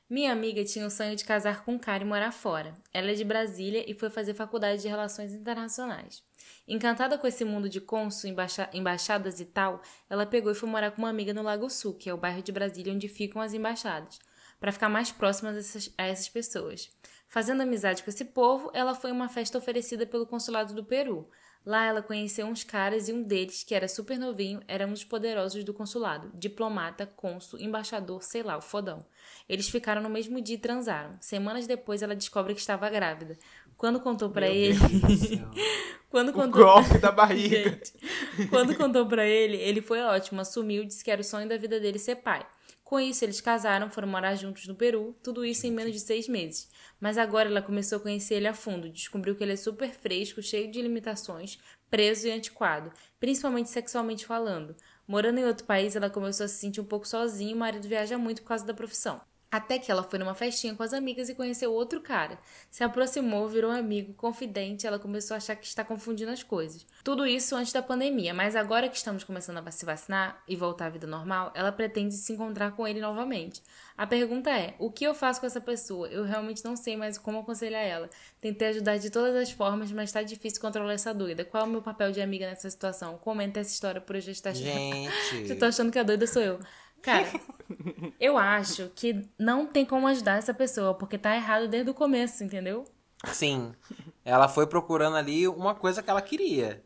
[0.08, 2.76] Minha amiga tinha o sonho de casar com um cara e morar fora.
[2.94, 6.22] Ela é de Brasília e foi fazer faculdade de Relações Internacionais.
[6.68, 10.92] Encantada com esse mundo de cônsul, embaixa- embaixadas e tal, ela pegou e foi morar
[10.92, 13.56] com uma amiga no Lago Sul, que é o bairro de Brasília onde ficam as
[13.56, 14.20] embaixadas,
[14.60, 16.92] para ficar mais próxima dessas- a essas pessoas.
[17.28, 21.28] Fazendo amizade com esse povo, ela foi a uma festa oferecida pelo consulado do Peru.
[21.66, 25.04] Lá ela conheceu uns caras e um deles, que era super novinho, era um dos
[25.04, 26.30] poderosos do consulado.
[26.36, 29.04] Diplomata, cônsul, embaixador, sei lá, o fodão.
[29.50, 31.18] Eles ficaram no mesmo dia e transaram.
[31.20, 33.36] Semanas depois ela descobre que estava grávida.
[33.76, 34.78] Quando contou pra ele.
[36.10, 37.58] Quando O contou golpe da barriga.
[38.38, 41.58] Gente, quando contou pra ele, ele foi ótimo, assumiu, disse que era o sonho da
[41.58, 42.46] vida dele ser pai.
[42.86, 46.28] Com isso, eles casaram, foram morar juntos no Peru, tudo isso em menos de seis
[46.28, 46.70] meses.
[47.00, 50.40] Mas agora ela começou a conhecer ele a fundo, descobriu que ele é super fresco,
[50.40, 51.58] cheio de limitações,
[51.90, 54.76] preso e antiquado, principalmente sexualmente falando.
[55.08, 57.88] Morando em outro país, ela começou a se sentir um pouco sozinha e o marido
[57.88, 59.20] viaja muito por causa da profissão.
[59.56, 62.38] Até que ela foi numa festinha com as amigas e conheceu outro cara.
[62.70, 66.86] Se aproximou, virou amigo, confidente, ela começou a achar que está confundindo as coisas.
[67.06, 70.88] Tudo isso antes da pandemia, mas agora que estamos começando a se vacinar e voltar
[70.88, 73.64] à vida normal, ela pretende se encontrar com ele novamente.
[73.98, 76.10] A pergunta é: o que eu faço com essa pessoa?
[76.10, 78.10] Eu realmente não sei mais como aconselhar ela.
[78.42, 81.46] Tentei ajudar de todas as formas, mas está difícil controlar essa doida.
[81.46, 83.18] Qual é o meu papel de amiga nessa situação?
[83.20, 85.48] Comenta essa história por já estar Gente.
[85.48, 86.60] já tô achando que a doida sou eu.
[87.06, 87.28] Cara,
[88.20, 92.44] eu acho que não tem como ajudar essa pessoa, porque tá errado desde o começo,
[92.44, 92.84] entendeu?
[93.32, 93.74] Sim.
[94.24, 96.84] Ela foi procurando ali uma coisa que ela queria.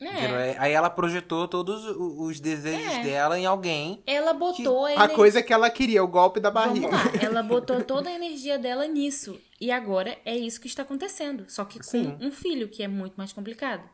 [0.00, 0.56] É.
[0.58, 3.02] Aí ela projetou todos os desejos É.
[3.04, 4.02] dela em alguém.
[4.04, 6.88] Ela botou a, A ener- coisa que ela queria, o golpe da barriga.
[6.88, 9.40] Vamos lá, ela botou toda a energia dela nisso.
[9.60, 11.44] E agora é isso que está acontecendo.
[11.48, 12.16] Só que com Sim.
[12.20, 13.88] um filho, que é muito mais complicado.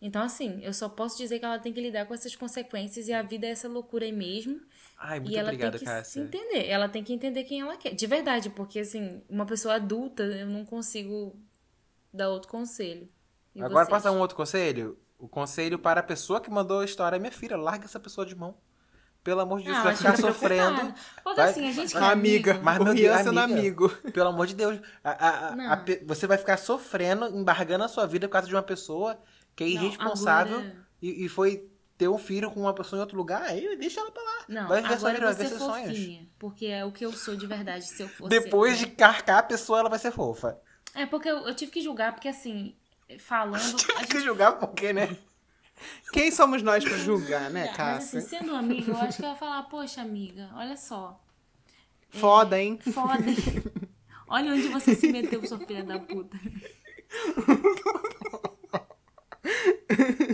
[0.00, 3.12] Então, assim, eu só posso dizer que ela tem que lidar com essas consequências e
[3.12, 4.60] a vida é essa loucura aí mesmo.
[5.06, 6.20] Ai, muito e ela obrigado, tem que se Cássia.
[6.22, 6.66] entender.
[6.66, 7.94] Ela tem que entender quem ela quer.
[7.94, 11.38] De verdade, porque assim, uma pessoa adulta, eu não consigo
[12.12, 13.06] dar outro conselho.
[13.54, 13.88] E Agora vocês?
[13.90, 14.98] passa um outro conselho.
[15.18, 17.18] O conselho para a pessoa que mandou a história.
[17.18, 18.56] Minha filha, larga essa pessoa de mão.
[19.22, 20.94] Pelo amor de Deus, Ah, você vai ficar fica sofrendo.
[21.22, 23.88] Porque Vai- assim, a gente que é A amiga, amigo- Mas, meu Deus, sendo amigo.
[24.12, 24.80] Pelo amor de Deus.
[25.02, 25.84] a- a- a- Não.
[26.06, 29.18] você vai ficar sofrendo, embargando a sua vida por causa de uma pessoa
[29.56, 33.00] que é Não, irresponsável agora- e, e foi ter um filho com uma pessoa em
[33.00, 33.42] outro lugar.
[33.42, 34.44] Aí deixa ela pra lá.
[34.48, 35.88] Não, vai ver sua vida, agora vai ver é seus sonhos.
[35.88, 36.28] fofinha.
[36.38, 38.30] Porque é o que eu sou de verdade, se eu fosse...
[38.30, 40.58] Depois de carcar a pessoa, ela vai ser fofa.
[40.94, 42.74] É, porque eu, eu tive que julgar, porque assim,
[43.18, 43.76] falando.
[43.96, 44.24] A Tem que gente...
[44.24, 45.16] julgar por quê, né?
[46.12, 48.18] Quem somos nós pra julgar, né, Mas Cássia?
[48.20, 51.20] assim, sendo amiga, eu acho que ela vai falar, poxa, amiga, olha só.
[52.10, 52.78] Foda, hein?
[52.92, 53.24] Foda.
[54.26, 56.40] Olha onde você se meteu, sua filha da puta.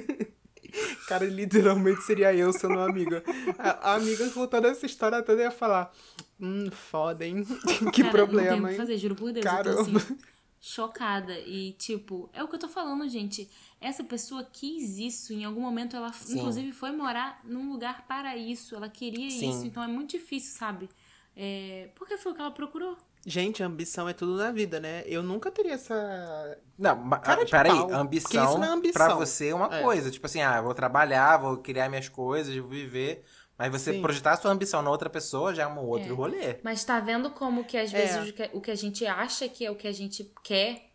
[1.11, 3.21] Cara, literalmente seria eu sendo uma amiga.
[3.59, 5.93] A, a amiga contando essa história toda ia falar:
[6.41, 7.45] Hum, foda, hein?
[7.93, 8.77] que Cara, problema, não tem hein?
[8.77, 9.45] fazer, juro por Deus.
[9.45, 9.99] Eu tô Caramba.
[9.99, 10.19] assim,
[10.61, 11.37] chocada.
[11.41, 13.51] E, tipo, é o que eu tô falando, gente.
[13.81, 15.33] Essa pessoa quis isso.
[15.33, 16.39] Em algum momento ela, Sim.
[16.39, 18.77] inclusive, foi morar num lugar para isso.
[18.77, 19.51] Ela queria Sim.
[19.51, 19.67] isso.
[19.67, 20.89] Então é muito difícil, sabe?
[21.37, 21.91] É...
[21.97, 22.97] Porque foi o que ela procurou.
[23.27, 25.03] Gente, ambição é tudo na vida, né?
[25.07, 26.59] Eu nunca teria essa.
[26.79, 29.07] Não, ma- Cara peraí, pau, ambição, isso é ambição.
[29.07, 29.83] pra você é uma É.
[29.83, 30.11] coisa.
[30.11, 33.23] Tipo assim, ah, vou trabalhar, vou criar minhas coisas, vou viver.
[33.59, 34.01] Mas você Sim.
[34.01, 36.17] projetar sua ambição na outra pessoa já é um outro É.
[36.17, 36.57] rolê.
[36.63, 37.99] Mas tá vendo como que às É.
[37.99, 40.87] vezes o, que, o que a gente acha que é o que a gente quer,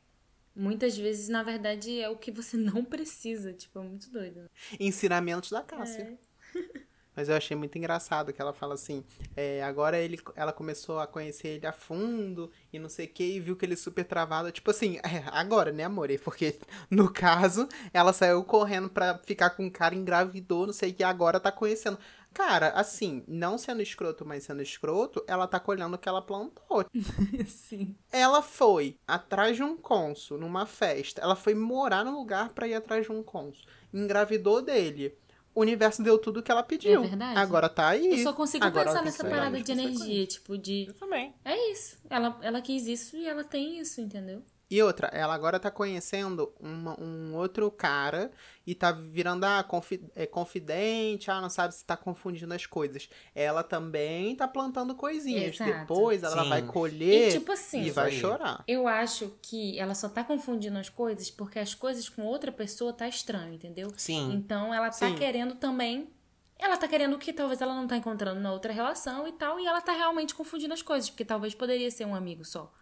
[0.55, 3.53] muitas vezes, na verdade, é o que você não precisa.
[3.53, 4.49] Tipo, é muito doido.
[4.79, 6.17] Ensinamentos da Cássia.
[7.15, 9.03] Mas eu achei muito engraçado que ela fala assim:
[9.35, 13.23] é, agora ele, ela começou a conhecer ele a fundo e não sei o que,
[13.23, 14.51] e viu que ele é super travado.
[14.51, 16.09] Tipo assim, é, agora, né, amor?
[16.23, 16.57] Porque
[16.89, 21.03] no caso, ela saiu correndo pra ficar com o cara, engravidou, não sei o que,
[21.03, 21.97] agora tá conhecendo.
[22.35, 26.85] Cara, assim, não sendo escroto, mas sendo escroto, ela tá colhendo o que ela plantou.
[27.47, 27.95] Sim.
[28.11, 31.21] Ela foi atrás de um cônsul numa festa.
[31.21, 33.65] Ela foi morar no lugar pra ir atrás de um cônsul.
[33.93, 35.17] Engravidou dele.
[35.55, 37.01] O universo deu tudo o que ela pediu.
[37.01, 37.39] É verdade.
[37.39, 38.19] Agora tá aí.
[38.19, 40.85] Eu só consigo Agora pensar nessa parada de energia, tipo, de.
[40.87, 41.33] Eu também.
[41.45, 41.97] É isso.
[42.09, 44.43] Ela, ela quis isso e ela tem isso, entendeu?
[44.69, 48.31] E outra, ela agora tá conhecendo uma- um outro cara
[48.65, 53.07] e tá virando ah, confi é, confidente, ah, não sabe se tá confundindo as coisas.
[53.35, 55.53] Ela também tá plantando coisinhas.
[55.53, 55.71] Exato.
[55.81, 56.49] Depois ela Sim.
[56.49, 58.63] vai colher E tipo assim, e Isso vai chorar.
[58.67, 62.91] eu acho que ela só tá confundindo as coisas porque as coisas com outra pessoa
[62.91, 63.91] tá estranho, entendeu?
[63.95, 64.33] Sim.
[64.33, 65.15] Então ela tá Sim.
[65.15, 66.09] querendo também.
[66.57, 69.59] Ela tá querendo o que talvez ela não tá encontrando na outra relação e tal,
[69.59, 72.73] e ela tá realmente confundindo as coisas, porque talvez poderia ser um amigo só,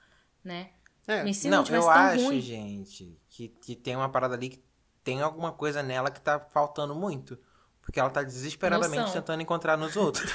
[0.43, 0.69] né?
[1.07, 1.23] É.
[1.23, 2.41] Mas se não, não, tivesse eu acho, ruim.
[2.41, 4.63] gente, que, que tem uma parada ali que
[5.03, 7.37] tem alguma coisa nela que tá faltando muito.
[7.81, 9.15] Porque ela tá desesperadamente Noção.
[9.15, 10.31] tentando encontrar nos outros.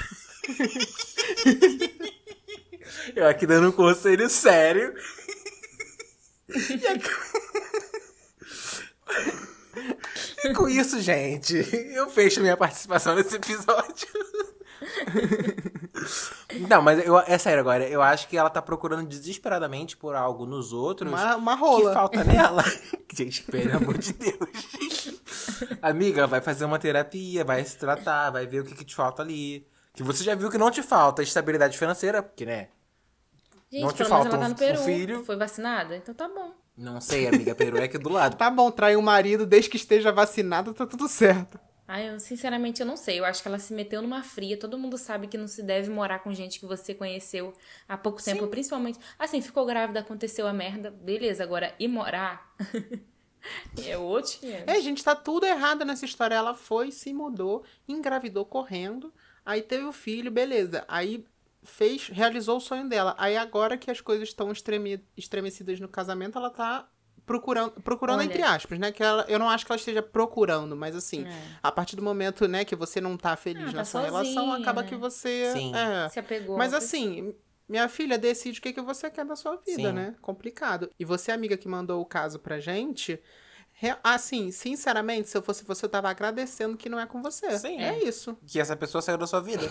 [3.15, 4.93] eu aqui dando um conselho sério.
[6.49, 7.09] E aqui-
[10.43, 11.55] E com isso, gente,
[11.93, 14.07] eu fecho minha participação nesse episódio.
[16.69, 17.87] Não, mas eu, é sério agora.
[17.87, 21.93] Eu acho que ela tá procurando desesperadamente por algo nos outros Uma, uma que rola.
[21.93, 22.63] falta nela.
[23.13, 25.19] Gente, pelo amor de Deus.
[25.81, 29.21] Amiga, vai fazer uma terapia, vai se tratar, vai ver o que, que te falta
[29.21, 29.67] ali.
[29.93, 32.69] Que você já viu que não te falta estabilidade financeira, porque, né?
[33.71, 34.79] Gente, Não te falta ela tá um- no Peru.
[34.79, 35.23] um filho?
[35.25, 35.95] Foi vacinada?
[35.95, 36.53] Então tá bom.
[36.75, 38.37] Não sei, amiga, Peru é aqui do lado.
[38.37, 41.59] Tá bom, trai o marido, desde que esteja vacinado, tá tudo certo.
[41.91, 43.19] Ah, eu sinceramente eu não sei.
[43.19, 44.55] Eu acho que ela se meteu numa fria.
[44.55, 47.51] Todo mundo sabe que não se deve morar com gente que você conheceu
[47.87, 48.99] há pouco tempo, principalmente.
[49.17, 51.41] Assim, ficou grávida, aconteceu a merda, beleza.
[51.41, 52.55] Agora, ir morar
[53.83, 54.39] é outro.
[54.39, 54.65] dinheiro.
[54.67, 56.35] É, gente, tá tudo errado nessa história.
[56.35, 59.11] Ela foi, se mudou, engravidou correndo,
[59.43, 60.85] aí teve o filho, beleza.
[60.87, 61.25] Aí
[61.63, 63.15] fez, realizou o sonho dela.
[63.17, 66.87] Aí agora que as coisas estão estreme, estremecidas no casamento, ela tá
[67.29, 68.25] procurando, procurando Olha.
[68.25, 68.91] entre aspas, né?
[68.91, 71.41] Que ela, eu não acho que ela esteja procurando, mas assim, É.
[71.61, 74.21] a partir do momento, né, que você não tá feliz Ah, tá na sua sozinha,
[74.33, 74.87] relação, acaba né?
[74.87, 75.71] que você Sim.
[75.75, 76.57] é, Se apegou.
[76.57, 77.35] mas assim,
[77.67, 79.93] minha filha decide o que, que você quer da sua vida, Sim.
[79.93, 80.15] né?
[80.23, 80.89] Complicado.
[80.99, 83.21] E você, amiga que mandou o caso pra gente,
[84.03, 87.59] assim, sinceramente, se eu fosse você, eu tava agradecendo que não é com você.
[87.59, 87.79] Sim.
[87.79, 88.35] É isso.
[88.47, 89.69] Que essa pessoa saiu da sua vida.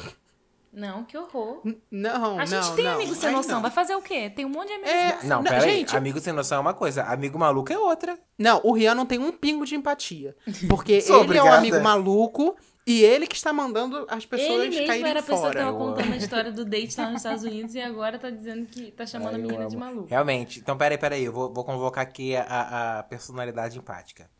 [0.73, 1.61] Não, que horror.
[1.64, 2.93] N- Não, A não, gente tem não.
[2.95, 3.55] amigo sem noção.
[3.57, 3.62] não.
[3.62, 4.31] Vai fazer o quê?
[4.31, 4.91] Tem um monte de amigos.
[4.93, 5.79] É, sem Não, Não, peraí.
[5.79, 8.19] gente- Amigo sem noção é uma coisa, amigo maluco é outra.
[8.39, 10.37] Não, o Rian não tem um pingo de empatia.
[10.69, 11.57] Porque ele é um obrigada.
[11.59, 12.57] amigo maluco
[12.87, 15.59] e ele que está mandando as pessoas Ele mesmo caírem era a pessoa que fora.
[15.64, 16.14] tava Eu contando amo.
[16.14, 19.35] a história do date lá nos Estados Unidos e agora tá dizendo que tá chamando
[19.35, 20.07] a Ai, eu menina de maluco.
[20.09, 20.61] Realmente.
[20.61, 21.25] Então, peraí, peraí.
[21.25, 24.31] Eu vou, vou convocar aqui a- a, a personalidade empática.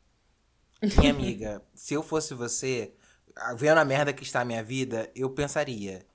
[0.99, 2.93] Minha amiga, se eu fosse você,
[3.57, 6.07] vendo a merda que está a minha vida, eu pensaria.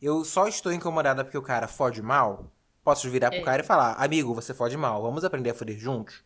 [0.00, 2.50] Eu só estou incomodada porque o cara fode mal?
[2.82, 3.44] Posso virar pro É.
[3.44, 6.22] cara e falar, amigo, você fode mal, vamos aprender a foder juntos?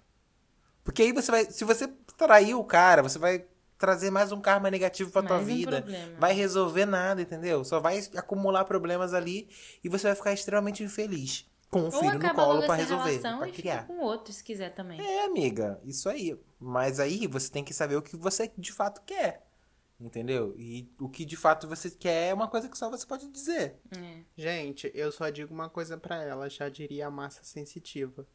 [0.84, 1.44] Porque aí você vai.
[1.50, 3.44] Se você trair o cara, você vai
[3.78, 5.82] trazer mais um karma negativo pra tua Mais um vida.
[5.82, 6.16] problema.
[6.18, 7.64] vai resolver nada, entendeu?
[7.64, 9.48] Só vai acumular problemas ali
[9.82, 11.46] e você vai ficar extremamente infeliz.
[11.70, 13.86] Com um Ou filho no colo pra resolver, pra criar.
[13.88, 15.00] com outro, se quiser também.
[15.04, 16.38] É, amiga, isso aí.
[16.60, 19.43] Mas aí você tem que saber o que você de fato quer.
[20.01, 20.55] Entendeu?
[20.59, 23.76] E o que de fato você quer é uma coisa que só você pode dizer.
[23.97, 24.18] É.
[24.36, 28.26] Gente, eu só digo uma coisa pra ela, já diria a massa sensitiva.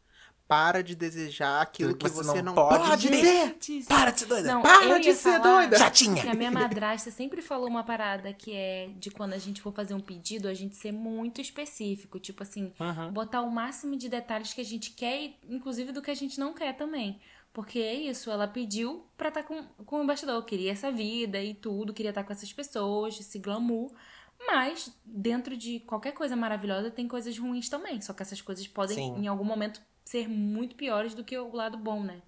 [0.47, 3.53] para de desejar aquilo que, você, não, pode pode ter.
[3.53, 3.85] ter.
[3.85, 4.51] Para de ser doida.
[4.51, 5.77] Não, Para eu de ser doida.
[5.77, 6.23] Chatinha.
[6.23, 9.71] Que a minha madrasta sempre falou uma parada que é de quando a gente for
[9.71, 12.19] fazer um pedido, a gente ser muito específico.
[12.19, 13.11] Tipo assim, Uhum.
[13.11, 16.39] botar o máximo de detalhes que a gente quer e, inclusive, do que a gente
[16.39, 17.19] não quer também.
[17.51, 20.43] Porque é isso, ela pediu pra estar com, com o embaixador.
[20.45, 23.91] Queria essa vida e tudo, queria estar com essas pessoas, esse glamour.
[24.47, 28.01] Mas, dentro de qualquer coisa maravilhosa, tem coisas ruins também.
[28.01, 29.15] Só que essas coisas podem, Sim.
[29.17, 32.21] em algum momento, ser muito piores do que o lado bom, né?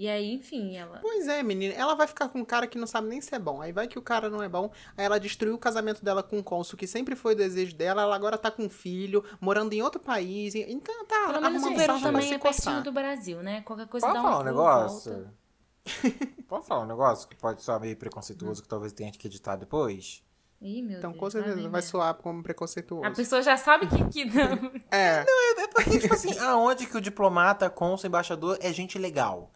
[0.00, 0.98] E aí, enfim, ela.
[1.02, 1.74] Pois é, menina.
[1.74, 3.60] Ela vai ficar com um cara que não sabe nem se é bom.
[3.60, 4.70] Aí vai que o cara não é bom.
[4.96, 8.00] Aí ela destruiu o casamento dela com um cônsul, que sempre foi o desejo dela.
[8.00, 10.54] Ela agora tá com um filho, morando em outro país.
[10.54, 13.60] Então tá Pelo menos o Peru também é pertinho do Brasil, né?
[13.60, 15.12] Qualquer coisa Pode dá um falar um negócio?
[15.12, 15.34] volta.
[16.48, 20.22] Pode falar um negócio que pode soar meio preconceituoso, que talvez tenha que editar depois?
[20.62, 21.20] Ih, meu Então, Deus.
[21.20, 21.82] com certeza, vai mesmo.
[21.90, 23.04] soar como preconceituoso.
[23.06, 24.72] A pessoa já sabe que, que não.
[24.90, 25.26] É.
[25.58, 29.52] É porque, tipo assim, aonde que o diplomata, cônsul, embaixador é gente legal?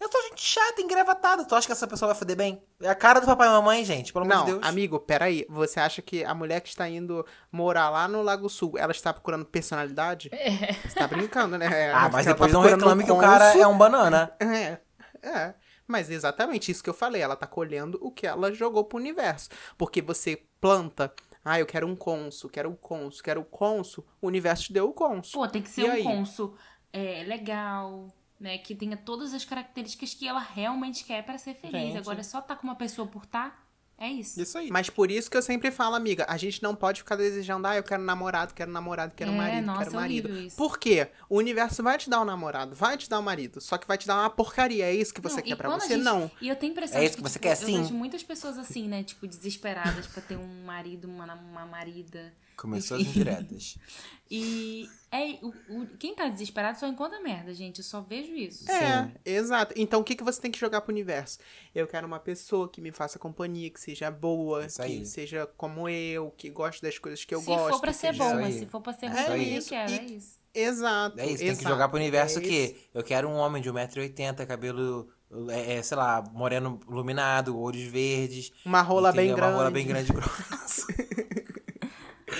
[0.00, 1.44] Eu sou gente chata, engravatada.
[1.44, 2.62] Tu acha que essa pessoa vai foder bem?
[2.80, 4.64] É a cara do papai e mamãe, gente, pelo amor Não, de Deus.
[4.66, 5.44] amigo, peraí.
[5.48, 9.12] Você acha que a mulher que está indo morar lá no Lago Sul, ela está
[9.12, 10.30] procurando personalidade?
[10.38, 10.72] É.
[10.72, 11.90] Você tá brincando, né?
[11.92, 14.32] Ah, mas Ela depois tá não reclame que o cara é um banana.
[14.40, 14.78] É,
[15.22, 15.54] é.
[15.86, 17.20] Mas exatamente isso que eu falei.
[17.20, 19.48] Ela tá colhendo o que ela jogou pro universo.
[19.76, 21.12] Porque você planta.
[21.44, 24.06] Ah, eu quero um cônsul, quero um cônsul, quero um cônsul.
[24.20, 25.40] O universo te deu o cônsul.
[25.42, 26.02] Pô, tem que E ser um aí?
[26.04, 26.56] cônsul
[26.92, 28.06] é, legal,
[28.40, 28.58] né?
[28.58, 31.80] Que tenha todas as características que ela realmente quer pra ser feliz.
[31.94, 31.98] Gente.
[31.98, 33.56] Agora, é só tá com uma pessoa por tá,
[34.00, 34.40] é isso.
[34.40, 34.70] Isso aí.
[34.70, 37.74] Mas por isso que eu sempre falo, amiga, a gente não pode ficar desejando, ah,
[37.74, 40.28] eu quero namorado, quero namorado, quero É, marido, nossa, quero é marido.
[40.38, 40.56] isso.
[40.56, 41.08] Por quê?
[41.28, 43.98] O universo vai te dar um namorado, vai te dar um marido, só que vai
[43.98, 44.84] te dar uma porcaria.
[44.84, 45.94] É isso que você Não, quer e pra quando a você?
[45.94, 46.30] gente- Não.
[46.40, 47.82] E eu tenho impressão É isso que você tipo, quer, Eu sim?
[47.82, 49.02] vejo muitas pessoas assim, né?
[49.02, 52.32] Tipo, desesperadas pra ter um marido, uma, uma marida.
[52.58, 53.78] Começou as indiretas.
[54.30, 57.78] E é, o, o- quem tá desesperado só encontra merda, gente.
[57.78, 58.70] Eu só vejo isso.
[58.70, 59.12] É, Sim.
[59.24, 59.72] exato.
[59.74, 61.38] Então o que, que você tem que jogar pro universo?
[61.74, 64.98] Eu quero uma pessoa que me faça companhia, que seja boa, Isso aí.
[65.00, 67.70] que seja como eu, que goste das coisas que eu se gosto.
[67.70, 68.58] for pra que ser seja- bom, mas aí.
[68.58, 70.38] se for pra ser É ruim, também isso, quero, e- é isso.
[70.54, 71.18] Exato.
[71.20, 71.68] É isso, tem que exato.
[71.70, 72.74] jogar pro universo É que isso.
[72.92, 75.08] eu quero um homem de 1,80m, cabelo,
[75.48, 78.52] é, é, sei lá, moreno iluminado, olhos verdes.
[78.62, 79.40] Uma rola bem grande.
[79.40, 80.86] Uma rola bem grande e grossa.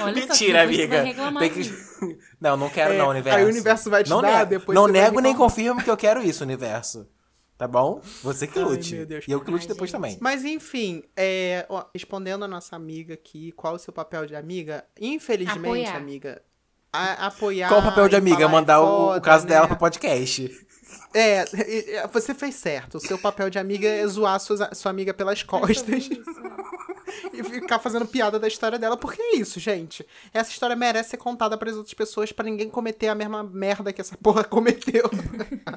[0.03, 1.39] Olha só, Mentira, depois tu amiga.
[1.41, 1.63] Tem que...
[1.63, 1.99] disso.
[2.41, 3.39] Não, não quero É, não, universo.
[3.39, 4.51] aí o universo vai te não dar, nego.
[4.51, 7.09] depois Não nego nem confirmo que eu quero isso, universo.
[7.57, 8.01] Tá bom?
[8.23, 9.05] Você que Ai, lute.
[9.05, 9.25] Deus.
[9.27, 9.97] E eu que lute Ai, depois gente.
[10.01, 10.17] também.
[10.21, 14.85] Mas enfim, é, ó, respondendo a nossa amiga aqui, qual o seu papel de amiga?
[15.01, 15.97] Infelizmente, Apoiar.
[15.97, 16.41] amiga,
[16.93, 17.67] a- apoiar.
[17.69, 18.47] Qual o papel de amiga?
[18.47, 19.51] Mandar é o- o foda, caso né?
[19.51, 20.67] dela pro podcast.
[21.15, 21.45] É,
[22.13, 22.97] você fez certo.
[22.97, 26.09] O seu papel de amiga é zoar suas- sua amiga pelas costas
[27.33, 28.97] e ficar fazendo piada da história dela.
[28.97, 30.07] Porque é isso, gente.
[30.33, 33.93] Essa história merece ser contada para as outras pessoas pra ninguém cometer a mesma merda
[33.93, 35.11] que essa porra cometeu.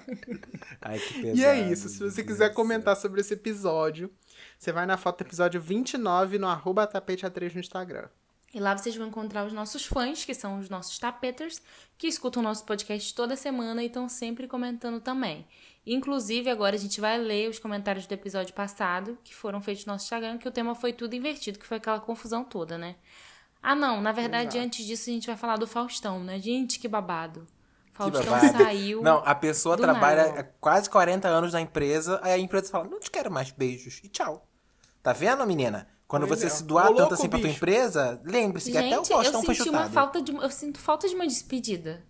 [0.81, 1.37] Ai, que pesado.
[1.37, 1.89] E é isso.
[1.89, 4.09] Se você quiser Deus comentar sobre esse episódio,
[4.57, 8.07] você vai na foto do episódio 29 no arroba tapete A3 no Instagram.
[8.53, 11.61] E lá vocês vão encontrar os nossos fãs, que são os nossos tapeters,
[11.97, 15.47] que escutam o nosso podcast toda semana e estão sempre comentando também.
[15.85, 19.93] Inclusive, agora a gente vai ler os comentários do episódio passado, que foram feitos no
[19.93, 22.95] nosso Instagram, que o tema foi tudo invertido, que foi aquela confusão toda, né?
[23.63, 24.65] Ah, não, na verdade, Exato.
[24.65, 26.39] antes disso a gente vai falar do Faustão, né?
[26.39, 27.47] Gente, que babado.
[27.93, 28.57] Faustão babado.
[28.57, 29.01] saiu.
[29.01, 30.55] Não, a pessoa trabalha nada.
[30.59, 34.09] quase 40 anos na empresa, aí a empresa fala, não te quero mais beijos, e
[34.09, 34.47] tchau.
[35.01, 35.87] Tá vendo, menina?
[36.11, 36.49] Quando Pois você é.
[36.49, 39.45] se doar Ô, tanto louco, assim pra tua empresa, lembre-se que até o Faustão eu
[39.45, 39.83] foi senti chutado.
[39.85, 40.35] uma falta de.
[40.35, 42.03] Eu sinto falta de uma despedida.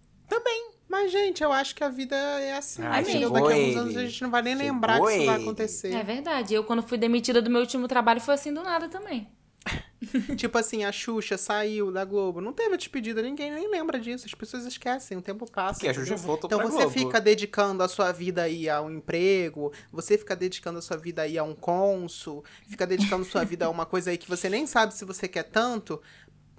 [0.90, 2.82] Mas, gente, eu acho que a vida é assim.
[2.84, 3.06] Entendeu?
[3.30, 5.36] chegou Daqui a alguns anos a gente não vai nem Chegou lembrar que isso vai
[5.36, 5.44] ele.
[5.44, 5.94] acontecer.
[5.94, 6.54] É verdade.
[6.54, 9.30] Eu, quando fui demitida do meu último trabalho, foi assim do nada também.
[10.36, 12.42] Tipo assim, a Xuxa saiu da Globo.
[12.42, 14.26] Não teve despedida, ninguém nem lembra disso.
[14.26, 15.74] As pessoas esquecem, o tempo passa.
[15.74, 15.94] Porque a?
[15.94, 16.92] Xuxa voltou Então você Globo.
[16.92, 21.22] fica dedicando a sua vida aí a um emprego, você fica dedicando a sua vida
[21.22, 24.66] aí a um cônsul, fica dedicando sua vida a uma coisa aí que você nem
[24.66, 26.02] sabe se você quer tanto.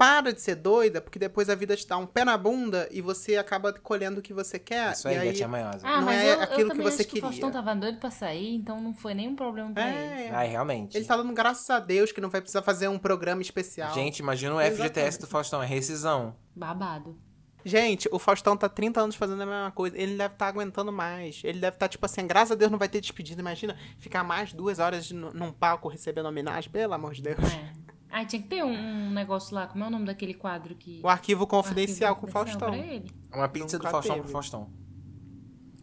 [0.05, 3.01] Para de ser doida, porque depois a vida te dá um pé na bunda e
[3.01, 4.93] você acaba colhendo o que você quer.
[4.95, 5.81] Isso aí, e aí gatinha manhosa.
[5.87, 7.65] Ah, Não mas é eu, eu aquilo que também você acho que o Faustão queria.
[7.65, 10.23] tava doido pra sair, então não foi nenhum problema pra ele.
[10.25, 10.97] É, Ai, realmente.
[10.97, 13.95] ele tá dando graças a Deus que não vai precisar fazer um programa especial.
[13.95, 15.19] Gente, imagina o FGTS Exatamente.
[15.21, 16.35] do Faustão, é rescisão.
[16.57, 17.17] Babado.
[17.65, 19.97] Gente, o Faustão tá 30 anos fazendo a mesma coisa.
[19.97, 21.41] Ele deve estar aguentando mais.
[21.45, 23.41] Ele deve estar, tipo assim, graças a Deus não vai ter despedida.
[23.41, 26.73] Imagina ficar mais duas horas nu- num palco recebendo homenagem.
[26.73, 27.39] Pelo amor de Deus.
[27.39, 27.82] É.
[28.15, 29.67] Ah, tinha que ter um, um negócio lá.
[29.67, 31.01] Como é o nome daquele quadro que.
[31.03, 32.85] O arquivo o confidencial arquivo com o confidencial Faustão.
[32.95, 33.11] ele?
[33.33, 34.25] Uma pizza do Nunca Faustão teve.
[34.25, 34.71] pro Faustão.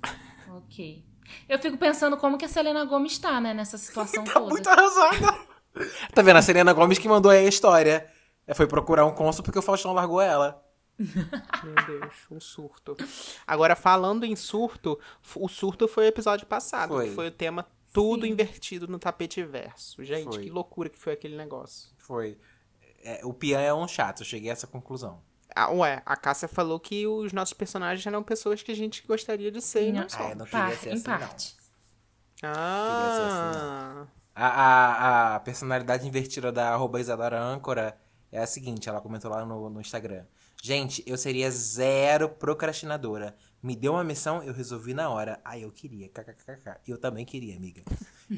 [0.58, 1.04] Ok.
[1.48, 4.50] Eu fico pensando como que a Selena Gomes tá, né, nessa situação Tá toda.
[4.50, 5.40] muito arrasada.
[6.14, 6.38] tá vendo?
[6.38, 8.08] A Selena Gomes que mandou aí a história.
[8.48, 10.64] É, Foi procurar um cônsul porque o Faustão largou ela.
[11.00, 12.98] Meu Deus, um surto.
[13.48, 15.00] Agora, falando em surto,
[15.36, 17.08] o surto foi o episódio passado, Foi.
[17.10, 18.32] que foi o tema tudo Sim.
[18.32, 20.04] invertido no tapete verso.
[20.04, 20.44] Gente, Foi.
[20.44, 21.90] que loucura que foi aquele negócio.
[21.98, 22.38] Foi.
[23.04, 25.22] É, o Pian é um chato, eu cheguei a essa conclusão.
[25.56, 29.52] Ah, ué, a Cássia falou que os nossos personagens eram pessoas que a gente gostaria
[29.52, 30.28] de ser não Não, só.
[30.28, 31.18] Ah, eu não queria Par- ser em assim, não.
[31.18, 31.56] parte.
[32.44, 38.00] Ah, A, a, a personalidade invertida da arroba Isadora Âncora
[38.32, 40.26] é a seguinte, ela comentou lá no, no Instagram.
[40.62, 43.36] Gente, eu seria zero procrastinadora.
[43.64, 45.40] Me deu uma missão, eu resolvi na hora.
[45.44, 46.80] Ah, eu queria, kkkk.
[46.88, 47.82] Eu também queria, amiga.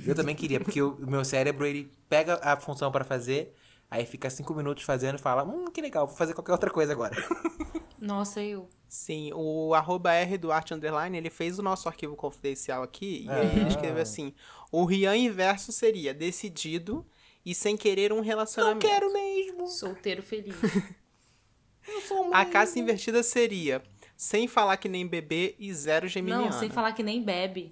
[0.06, 3.54] Eu também queria, porque o, meu cérebro, ele pega a função pra fazer,
[3.90, 6.92] aí fica cinco minutos fazendo e fala, hum, que legal, vou fazer qualquer outra coisa
[6.94, 7.16] agora.
[8.00, 8.68] Nossa, eu.
[8.88, 10.40] sim, o arroba R
[10.72, 13.68] Underline, ele fez o nosso arquivo confidencial aqui, e aí ele Ah.
[13.68, 14.34] escreveu assim,
[14.72, 17.06] o Rian inverso seria decidido
[17.46, 18.88] e sem querer um relacionamento.
[19.14, 19.68] mesmo.
[19.68, 20.56] Solteiro feliz.
[22.32, 23.82] A Cássia invertida seria
[24.16, 26.46] sem falar que nem bebê e zero geminiana.
[26.46, 27.72] Não, sem falar que nem bebe.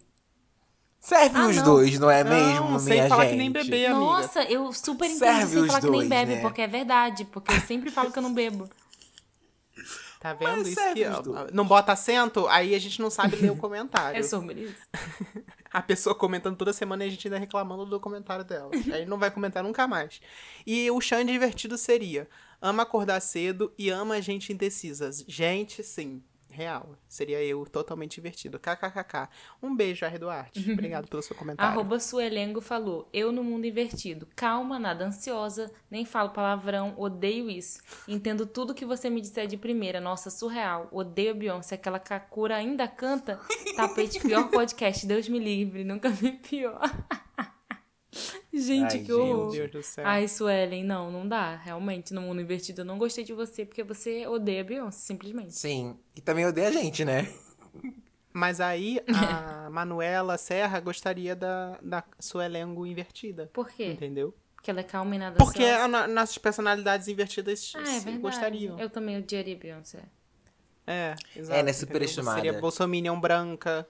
[1.00, 1.64] Serve Ah, os não.
[1.64, 3.32] dois, não é Não, mesmo, sem minha falar gente?
[3.34, 4.00] que nem bebê, amiga.
[4.00, 6.42] Nossa, eu super entendi Serve sem falar que nem dois, bebe, né?
[6.42, 7.26] porque é verdade.
[7.26, 8.68] Porque eu sempre falo que eu não bebo.
[10.20, 11.06] Tá vendo Mas isso aqui?
[11.06, 11.22] ó?
[11.22, 11.52] dois.
[11.54, 14.20] Não bota acento, aí a gente não sabe ler o comentário.
[14.20, 14.88] É sobre isso.
[15.72, 18.72] A pessoa comentando toda semana e a gente ainda reclamando do comentário dela.
[18.92, 20.20] aí não vai comentar nunca mais.
[20.66, 22.28] E o Xande divertido seria:
[22.60, 25.12] ama acordar cedo e ama a gente indecisa.
[25.28, 26.24] Gente, sim.
[26.60, 26.98] Real.
[27.08, 28.60] Seria eu totalmente divertido.
[28.60, 29.30] KKKK.
[29.64, 30.18] Um beijo, R.
[30.20, 30.60] Duarte.
[30.74, 31.72] Obrigado pelo seu comentário.
[31.72, 34.28] Arroba Suelengo falou, eu no mundo invertido.
[34.36, 37.80] Calma, nada ansiosa, nem falo palavrão, odeio isso.
[38.06, 40.02] Entendo tudo que você me disser de primeira.
[40.02, 40.90] Nossa, surreal.
[40.92, 43.40] Odeio a Beyoncé, aquela Kakura ainda canta.
[43.78, 46.82] Tapete, pior podcast, Deus me livre, nunca vi pior.
[48.54, 49.52] gente, Ai, que horror.
[49.52, 50.06] Meu Deus do céu.
[50.08, 51.56] Ai, Suelen, não, não dá.
[51.56, 55.54] Realmente, no mundo invertido, eu não gostei de você porque você odeia a Beyoncé, simplesmente.
[55.54, 55.98] Sim.
[56.16, 57.32] E também odeia a gente, né?
[58.34, 63.50] Mas aí a Manuela Serra gostaria da, da Suelengo invertida.
[63.54, 63.88] Por quê?
[63.88, 64.34] Entendeu?
[64.56, 68.78] Porque ela é calma e nada Porque a no- nossas personalidades invertidas Ah, é gostariam.
[68.78, 70.04] Eu também odiaria Beyoncé.
[70.86, 71.38] É, exato.
[71.38, 71.74] Ela é entendeu?
[71.76, 72.36] superestimada.
[72.42, 73.88] Seria Bolsominion branca.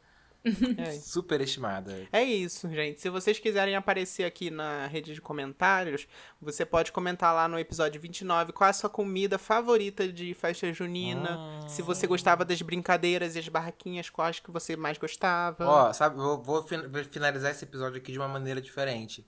[0.77, 0.91] É.
[0.91, 2.07] Super estimada.
[2.11, 3.01] É isso, gente.
[3.01, 6.07] Se vocês quiserem aparecer aqui na rede de comentários,
[6.41, 10.71] você pode comentar lá no episódio 29 qual é a sua comida favorita de festa
[10.73, 11.37] junina.
[11.67, 15.65] Se você gostava das brincadeiras e as barraquinhas, quais que você mais gostava.
[15.65, 16.65] Ó, sabe, vou, vou
[17.09, 19.25] finalizar esse episódio aqui de uma maneira diferente.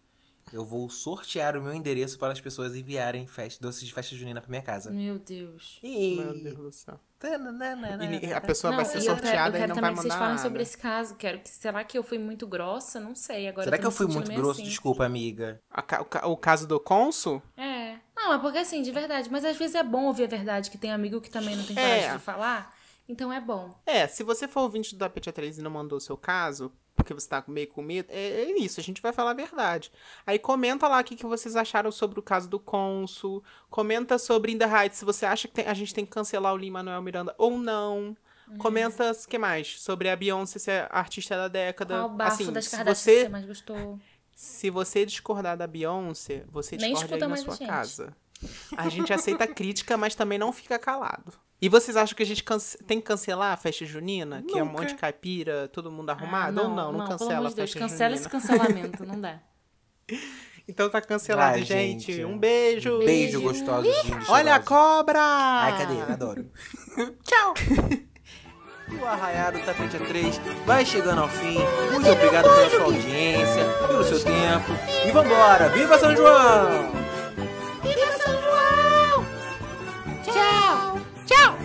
[0.53, 4.41] Eu vou sortear o meu endereço para as pessoas enviarem festa, doces de festa junina
[4.41, 4.91] pra minha casa.
[4.91, 5.79] Meu Deus.
[5.81, 6.99] Meu Deus do céu.
[7.23, 8.25] E...
[8.27, 9.91] E a pessoa vai ser e eu quero- sorteada eu e quero não também vai
[9.91, 10.41] que mandar vocês falem nada.
[10.41, 11.15] sobre esse caso.
[11.15, 12.99] Quero que, será que eu fui muito grossa?
[12.99, 13.47] Não sei.
[13.47, 14.59] Agora Será tô que eu fui muito grosso?
[14.61, 14.69] assim.
[14.69, 15.59] Desculpa, amiga.
[15.69, 15.83] A
[16.27, 17.41] o, o caso do cônsul?
[17.55, 17.97] É.
[18.15, 19.29] Não, é porque assim, de verdade.
[19.31, 21.77] Mas às vezes é bom ouvir a verdade, que tem amigo que também não tem
[21.77, 21.81] É.
[21.81, 22.75] coragem de falar.
[23.07, 23.75] Então é bom.
[23.85, 26.71] É, se você for ouvinte do Tapete A3 e não mandou o seu caso,
[27.03, 29.91] porque você tá meio com medo, é, é isso, a gente vai falar a verdade.
[30.25, 34.51] Aí comenta lá o que, que vocês acharam sobre o caso do cônsul, comenta sobre
[34.51, 37.01] In The Heights, se você acha que tem- a gente tem que cancelar o Lin-Manuel
[37.01, 38.15] Miranda ou não.
[38.47, 38.57] Uhum.
[38.57, 39.79] Comenta o que mais?
[39.81, 41.99] Sobre a Beyoncé ser a artista da década.
[41.99, 43.99] Qual bafo assim, das se Kardashian você, você mais gostou?
[44.35, 47.67] se você discordar da Beyoncé, você Nem discorda aí na a sua gente.
[47.67, 48.15] casa.
[48.75, 51.33] A gente aceita crítica, mas também não fica calado.
[51.61, 52.43] E vocês acham que a gente
[52.87, 54.37] tem que cancelar a festa junina?
[54.37, 54.53] Nunca.
[54.53, 56.59] Que é um monte de caipira, todo mundo ah, arrumado?
[56.59, 56.91] Ah, não, Ou não?
[56.91, 58.15] Não, não cancela pelo a festa Deus, cancela junina.
[58.15, 59.39] esse cancelamento, não dá.
[60.67, 62.13] Então tá cancelado, gente.
[62.13, 62.23] gente.
[62.23, 62.95] Um beijo.
[62.95, 63.89] Um beijo, gostoso.
[64.29, 65.19] Olha a cobra!
[65.19, 65.99] Ai, cadê?
[66.13, 66.49] Adoro.
[67.25, 67.53] Tchau!
[68.99, 71.57] O Arraiado Tapete é 3 vai chegando ao fim.
[71.93, 74.71] Muito obrigado pela sua audiência, pelo seu tempo.
[75.07, 75.69] E vambora!
[75.69, 76.91] Viva São João!
[77.81, 79.25] Viva São João!
[80.25, 80.60] Tchau!
[81.31, 81.60] Ciao!